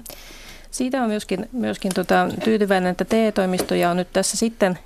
[0.70, 4.78] Siitä on myöskin, myöskin tota, tyytyväinen, että TE-toimistoja on nyt tässä sitten,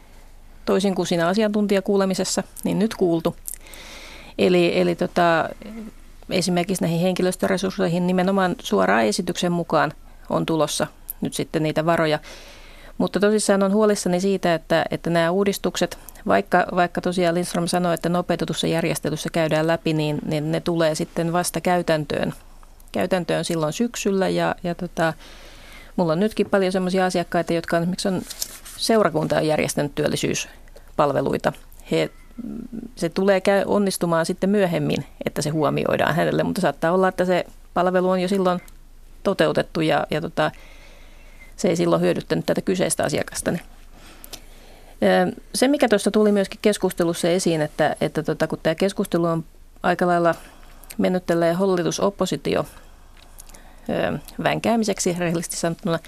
[0.65, 3.37] toisin kuin siinä asiantuntijakuulemisessa, niin nyt kuultu.
[4.39, 5.49] Eli, eli tota,
[6.31, 9.93] esimerkiksi näihin henkilöstöresursseihin nimenomaan suoraan esityksen mukaan
[10.31, 10.87] on tulossa
[11.21, 12.19] nyt sitten niitä varoja.
[12.99, 18.09] Mutta tosissaan on huolissani siitä, että, että nämä uudistukset, vaikka, vaikka tosiaan Lindström sanoi, että
[18.09, 22.35] nopeutetussa järjestelyssä käydään läpi, niin, niin ne tulee sitten vasta käytäntöön,
[22.93, 24.29] käytäntöön silloin syksyllä.
[24.29, 25.13] Ja, ja tota,
[25.97, 28.23] mulla on nytkin paljon sellaisia asiakkaita, jotka on esimerkiksi on
[28.77, 31.53] seurakunta on järjestänyt työllisyyspalveluita.
[31.91, 32.11] He,
[32.97, 37.45] se tulee käy, onnistumaan sitten myöhemmin, että se huomioidaan hänelle, mutta saattaa olla, että se
[37.75, 38.61] palvelu on jo silloin
[39.23, 40.51] toteutettu ja, ja tota,
[41.57, 43.53] se ei silloin hyödyttänyt tätä kyseistä asiakasta.
[45.55, 49.45] Se, mikä tuossa tuli myöskin keskustelussa esiin, että, että tota, kun tämä keskustelu on
[49.83, 50.35] aika lailla
[50.99, 52.67] mennyt hallitus-oppositio
[54.43, 55.99] vänkäämiseksi rehellisesti sanottuna,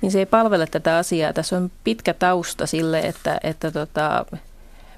[0.00, 1.32] niin se ei palvele tätä asiaa.
[1.32, 4.26] Tässä on pitkä tausta sille, että, että tota,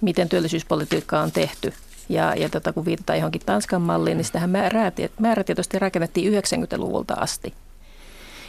[0.01, 1.72] miten työllisyyspolitiikkaa on tehty.
[2.09, 4.51] Ja, ja tota, kun viitataan johonkin Tanskan malliin, niin sitähän
[5.18, 7.55] määrätietoisesti rakennettiin 90-luvulta asti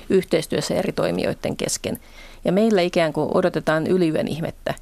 [0.10, 2.00] yhteistyössä eri toimijoiden kesken.
[2.46, 4.74] Ja meillä ikään kuin odotetaan yliven ihmettä.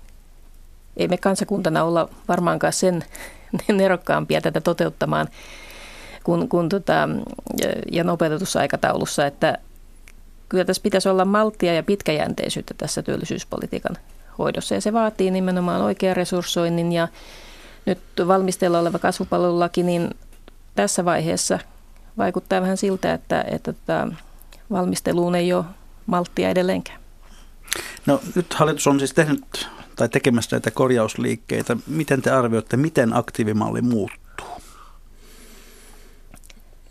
[0.97, 3.03] Ei me kansakuntana olla varmaankaan sen
[3.71, 5.27] nerokkaampia tätä toteuttamaan
[6.23, 7.09] kuin, kuin tota,
[7.91, 9.57] ja nopeutetussa aikataulussa, että
[10.49, 13.97] kyllä tässä pitäisi olla malttia ja pitkäjänteisyyttä tässä työllisyyspolitiikan
[14.37, 14.75] hoidossa.
[14.75, 17.07] Ja se vaatii nimenomaan oikean resurssoinnin ja
[17.85, 20.09] nyt valmistella oleva kasvupalvelulaki, niin
[20.75, 21.59] tässä vaiheessa
[22.17, 24.07] vaikuttaa vähän siltä, että, että, että tota,
[24.71, 25.65] valmisteluun ei ole
[26.05, 26.99] malttia edelleenkään.
[28.05, 31.77] No nyt hallitus on siis tehnyt tai tekemässä näitä korjausliikkeitä.
[31.87, 34.27] Miten te arvioitte, miten aktiivimalli muuttuu?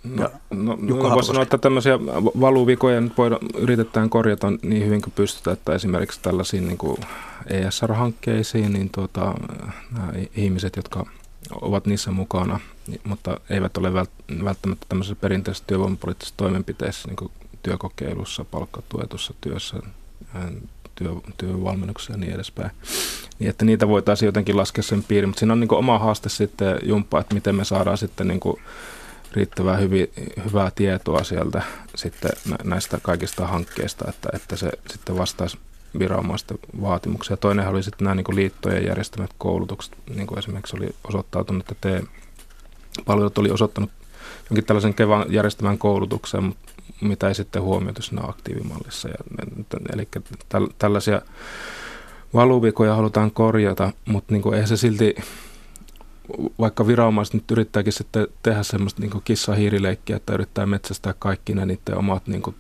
[0.05, 1.99] No, no, no voisi sanoa, että tämmöisiä
[2.41, 7.01] valuvikoja nyt voidaan, yritetään korjata niin hyvin kuin pystytään, että esimerkiksi tällaisiin niin kuin
[7.47, 9.35] ESR-hankkeisiin, niin tuota,
[9.93, 11.07] nämä ihmiset, jotka
[11.61, 12.61] ovat niissä mukana,
[13.05, 13.93] mutta eivät ole
[14.45, 17.31] välttämättä tämmöisessä perinteisessä työvoimapoliittisessa toimenpiteessä, niin kuin
[17.67, 19.77] työkokeilussa, palkkatuetussa työssä,
[20.95, 22.71] työ, työvalmennuksessa ja niin edespäin.
[23.39, 26.79] Niin, että niitä voitaisiin jotenkin laskea sen piiriin, mutta siinä on niin oma haaste sitten
[26.83, 28.63] jumppaa, että miten me saadaan sitten niin kuin
[29.33, 30.11] riittävää hyvi,
[30.45, 31.63] hyvää tietoa sieltä
[31.95, 32.31] sitten
[32.65, 35.59] näistä kaikista hankkeista, että, että se sitten vastaisi
[35.99, 37.37] viranomaisten vaatimuksia.
[37.37, 42.03] Toinen oli sitten nämä niin liittojen järjestämät koulutukset, niin kuin esimerkiksi oli osoittautunut, että te
[43.07, 43.91] palvelut oli osoittanut
[44.51, 46.66] jonkin tällaisen kevan järjestämään koulutuksen, mutta
[47.01, 49.09] mitä ei sitten huomioitu siinä aktiivimallissa.
[49.09, 49.15] Ja,
[49.93, 50.09] eli
[50.49, 51.23] täl, tällaisia
[52.35, 55.15] valuvikoja halutaan korjata, mutta niin kuin, eihän se silti,
[56.59, 61.99] vaikka viranomaiset nyt yrittääkin sitten tehdä semmoista niin kissa-hiirileikkiä, että yrittää metsästää kaikki ne niiden
[61.99, 62.57] omat niin kuin,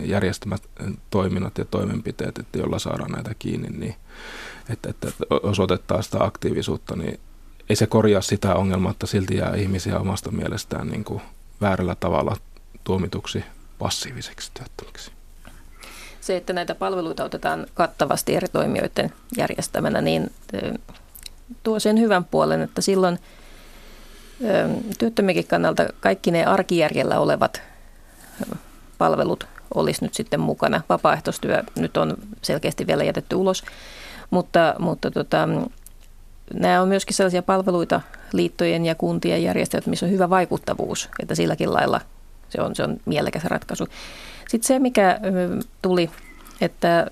[0.00, 0.62] järjestämät
[1.10, 3.94] toiminnot ja toimenpiteet, että jolla saadaan näitä kiinni, niin
[4.68, 5.08] että, että
[5.42, 7.20] osoitetaan sitä aktiivisuutta, niin
[7.68, 11.22] ei se korjaa sitä ongelmaa, että silti jää ihmisiä omasta mielestään niin kuin
[11.60, 12.36] väärällä tavalla
[12.84, 13.44] tuomituksi
[13.78, 15.10] passiiviseksi työttömäksi.
[16.20, 20.30] Se, että näitä palveluita otetaan kattavasti eri toimijoiden järjestämänä, niin
[21.62, 23.18] tuo sen hyvän puolen, että silloin
[24.98, 27.62] työttömikin kannalta kaikki ne arkijärjellä olevat
[28.98, 30.80] palvelut olisi nyt sitten mukana.
[30.88, 33.64] Vapaaehtoistyö nyt on selkeästi vielä jätetty ulos,
[34.30, 35.48] mutta, mutta tota,
[36.54, 38.00] nämä on myöskin sellaisia palveluita
[38.32, 42.00] liittojen ja kuntien järjestöt, missä on hyvä vaikuttavuus, että silläkin lailla
[42.48, 43.88] se on, se on mielekäs ratkaisu.
[44.48, 45.20] Sitten se, mikä
[45.82, 46.10] tuli,
[46.60, 47.06] että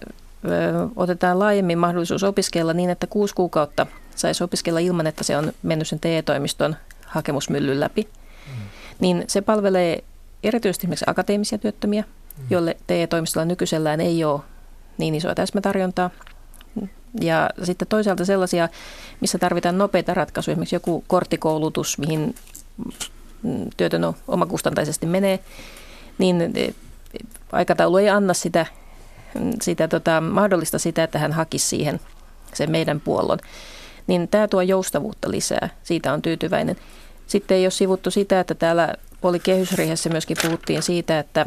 [0.96, 5.88] otetaan laajemmin mahdollisuus opiskella niin, että kuusi kuukautta saisi opiskella ilman, että se on mennyt
[5.88, 6.76] sen TE-toimiston
[7.06, 8.62] hakemusmyllyn läpi, mm.
[9.00, 10.04] niin se palvelee
[10.42, 12.44] erityisesti esimerkiksi akateemisia työttömiä, mm.
[12.50, 14.40] joille TE-toimistolla nykyisellään ei ole
[14.98, 16.10] niin isoa täsmätarjontaa.
[17.20, 18.68] Ja sitten toisaalta sellaisia,
[19.20, 22.34] missä tarvitaan nopeita ratkaisuja, esimerkiksi joku korttikoulutus, mihin
[23.76, 25.38] työtön omakustantaisesti menee,
[26.18, 26.74] niin
[27.52, 28.66] aikataulu ei anna sitä,
[29.62, 32.00] sitä tota, mahdollista sitä, että hän hakisi siihen
[32.54, 33.38] sen meidän puollon.
[34.06, 35.68] Niin tämä tuo joustavuutta lisää.
[35.82, 36.76] Siitä on tyytyväinen.
[37.26, 41.46] Sitten ei ole sivuttu sitä, että täällä oli kehysriihessä myöskin puhuttiin siitä, että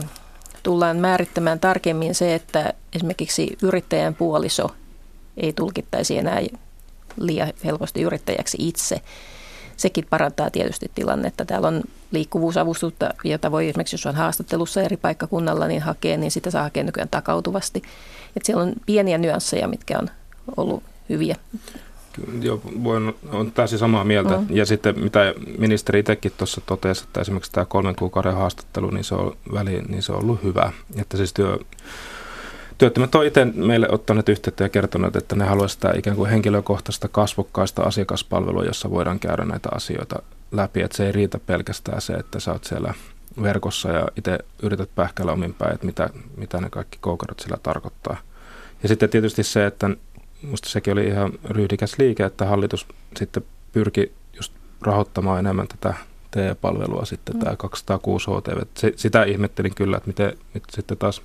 [0.63, 4.71] tullaan määrittämään tarkemmin se, että esimerkiksi yrittäjän puoliso
[5.37, 6.41] ei tulkittaisi enää
[7.17, 9.01] liian helposti yrittäjäksi itse.
[9.77, 11.45] Sekin parantaa tietysti tilannetta.
[11.45, 16.51] Täällä on liikkuvuusavustusta, jota voi esimerkiksi, jos on haastattelussa eri paikkakunnalla, niin hakea, niin sitä
[16.51, 17.83] saa hakea nykyään takautuvasti.
[18.35, 20.09] Et siellä on pieniä nyansseja, mitkä on
[20.57, 21.35] ollut hyviä.
[22.41, 24.37] Joo, voin, on täysin samaa mieltä.
[24.37, 24.45] Mm.
[24.49, 29.15] Ja sitten mitä ministeri itsekin tuossa totesi, että esimerkiksi tämä kolmen kuukauden haastattelu, niin se
[29.15, 30.71] on, väli, niin se on ollut hyvä.
[30.95, 31.59] Että siis työ,
[32.77, 37.07] Työttömät on itse meille ottaneet yhteyttä ja kertoneet, että ne haluaisivat sitä ikään kuin henkilökohtaista
[37.07, 40.21] kasvokkaista asiakaspalvelua, jossa voidaan käydä näitä asioita
[40.51, 40.81] läpi.
[40.81, 42.93] Että se ei riitä pelkästään se, että sä oot siellä
[43.41, 48.17] verkossa ja itse yrität pähkällä omin päin, että mitä, mitä ne kaikki koukarot sillä tarkoittaa.
[48.83, 49.89] Ja sitten tietysti se, että
[50.41, 55.93] minusta sekin oli ihan ryhdikäs liike, että hallitus sitten pyrki just rahoittamaan enemmän tätä
[56.31, 57.43] TE-palvelua sitten, mm.
[57.43, 58.61] tämä 206 HTV.
[58.95, 61.21] sitä ihmettelin kyllä, että miten nyt sitten taas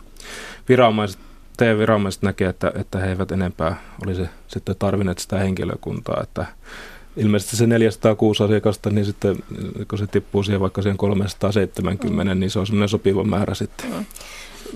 [0.68, 1.30] viranomaiset
[1.61, 6.46] TE-viranomaiset näkee, että, että he eivät enempää olisi sitten tarvinneet sitä henkilökuntaa, että
[7.16, 9.36] ilmeisesti se 406 asiakasta, niin sitten
[9.88, 12.40] kun se tippuu siihen vaikka siihen 370, mm.
[12.40, 13.90] niin se on semmoinen sopiva määrä sitten.
[13.90, 14.04] Mm.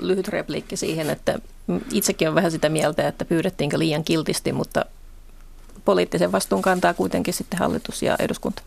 [0.00, 1.38] Lyhyt repliikki siihen, että
[1.92, 4.84] itsekin on vähän sitä mieltä, että pyydettiinkö liian kiltisti, mutta
[5.84, 8.62] poliittisen vastuun kantaa kuitenkin sitten hallitus ja eduskunta.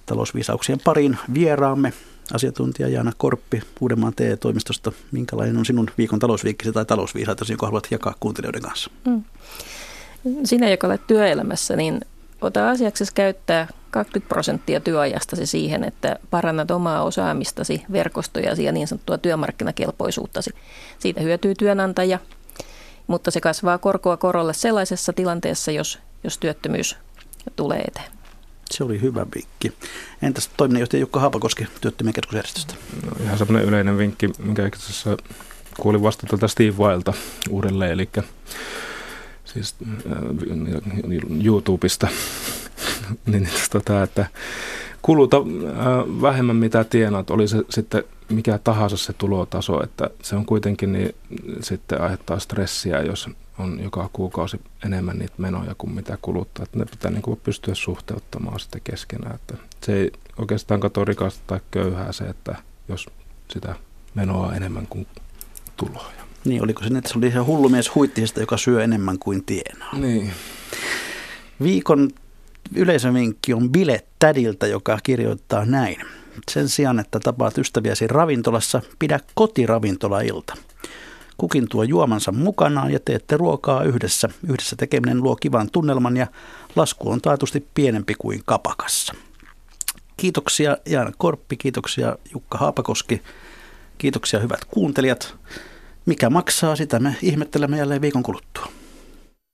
[0.07, 1.93] talousviisauksien pariin vieraamme
[2.35, 4.93] asiantuntija Jaana Korppi Uudenmaan TE-toimistosta.
[5.12, 8.91] Minkälainen on sinun viikon talousviikkisi tai talousviisaatasi, jonka haluat jakaa kuuntelijoiden kanssa?
[9.07, 9.24] Mm.
[10.45, 12.01] Sinä, joka olet työelämässä, niin
[12.41, 19.18] ota asiaksesi käyttää 20 prosenttia työajastasi siihen, että parannat omaa osaamistasi, verkostojasi ja niin sanottua
[19.18, 20.51] työmarkkinakelpoisuuttasi.
[20.99, 22.18] Siitä hyötyy työnantaja,
[23.07, 26.97] mutta se kasvaa korkoa korolle sellaisessa tilanteessa, jos, jos työttömyys
[27.57, 28.17] tulee eteen.
[28.70, 29.72] Se oli hyvä vinkki.
[30.22, 32.74] Entäs toiminnanjohtaja Jukka Haapakoski työttömien keskusjärjestöstä?
[33.06, 35.16] No, ihan semmoinen yleinen vinkki, minkä itse asiassa
[35.80, 37.12] kuulin vasta tuolta Steve Wilta
[37.50, 38.08] uudelleen, eli
[39.44, 40.16] siis äh,
[41.44, 42.08] YouTubesta,
[43.26, 44.26] niin tota, että
[45.02, 50.46] kuluta äh, vähemmän mitä tienaat, oli se sitten mikä tahansa se tulotaso, että se on
[50.46, 51.14] kuitenkin niin
[51.60, 53.28] sitten aiheuttaa stressiä, jos
[53.59, 56.62] on joka kuukausi enemmän niitä menoja kuin mitä kuluttaa.
[56.62, 59.34] Että ne pitää niin kuin pystyä suhteuttamaan sitten keskenään.
[59.34, 62.56] Että se ei oikeastaan kato rikasta tai köyhää se, että
[62.88, 63.06] jos
[63.48, 63.74] sitä
[64.14, 65.06] menoa on enemmän kuin
[65.76, 66.28] tuloja.
[66.44, 69.98] Niin, oliko se, että se oli se hullumies huittisesta, joka syö enemmän kuin tienaa?
[69.98, 70.32] Niin.
[71.62, 72.11] Viikon
[72.74, 75.96] yleisövinkki on Bile Tädiltä, joka kirjoittaa näin.
[76.50, 80.56] Sen sijaan, että tapaat ystäviäsi ravintolassa, pidä kotiravintolailta.
[81.39, 84.28] Kukin tuo juomansa mukanaan ja teette ruokaa yhdessä.
[84.49, 86.26] Yhdessä tekeminen luo kivan tunnelman ja
[86.76, 89.14] lasku on taatusti pienempi kuin kapakassa.
[90.16, 93.22] Kiitoksia Jaana Korppi, kiitoksia Jukka Haapakoski,
[93.99, 95.34] kiitoksia hyvät kuuntelijat.
[96.07, 98.78] Mikä maksaa, sitä me ihmettelemme jälleen viikon kuluttua.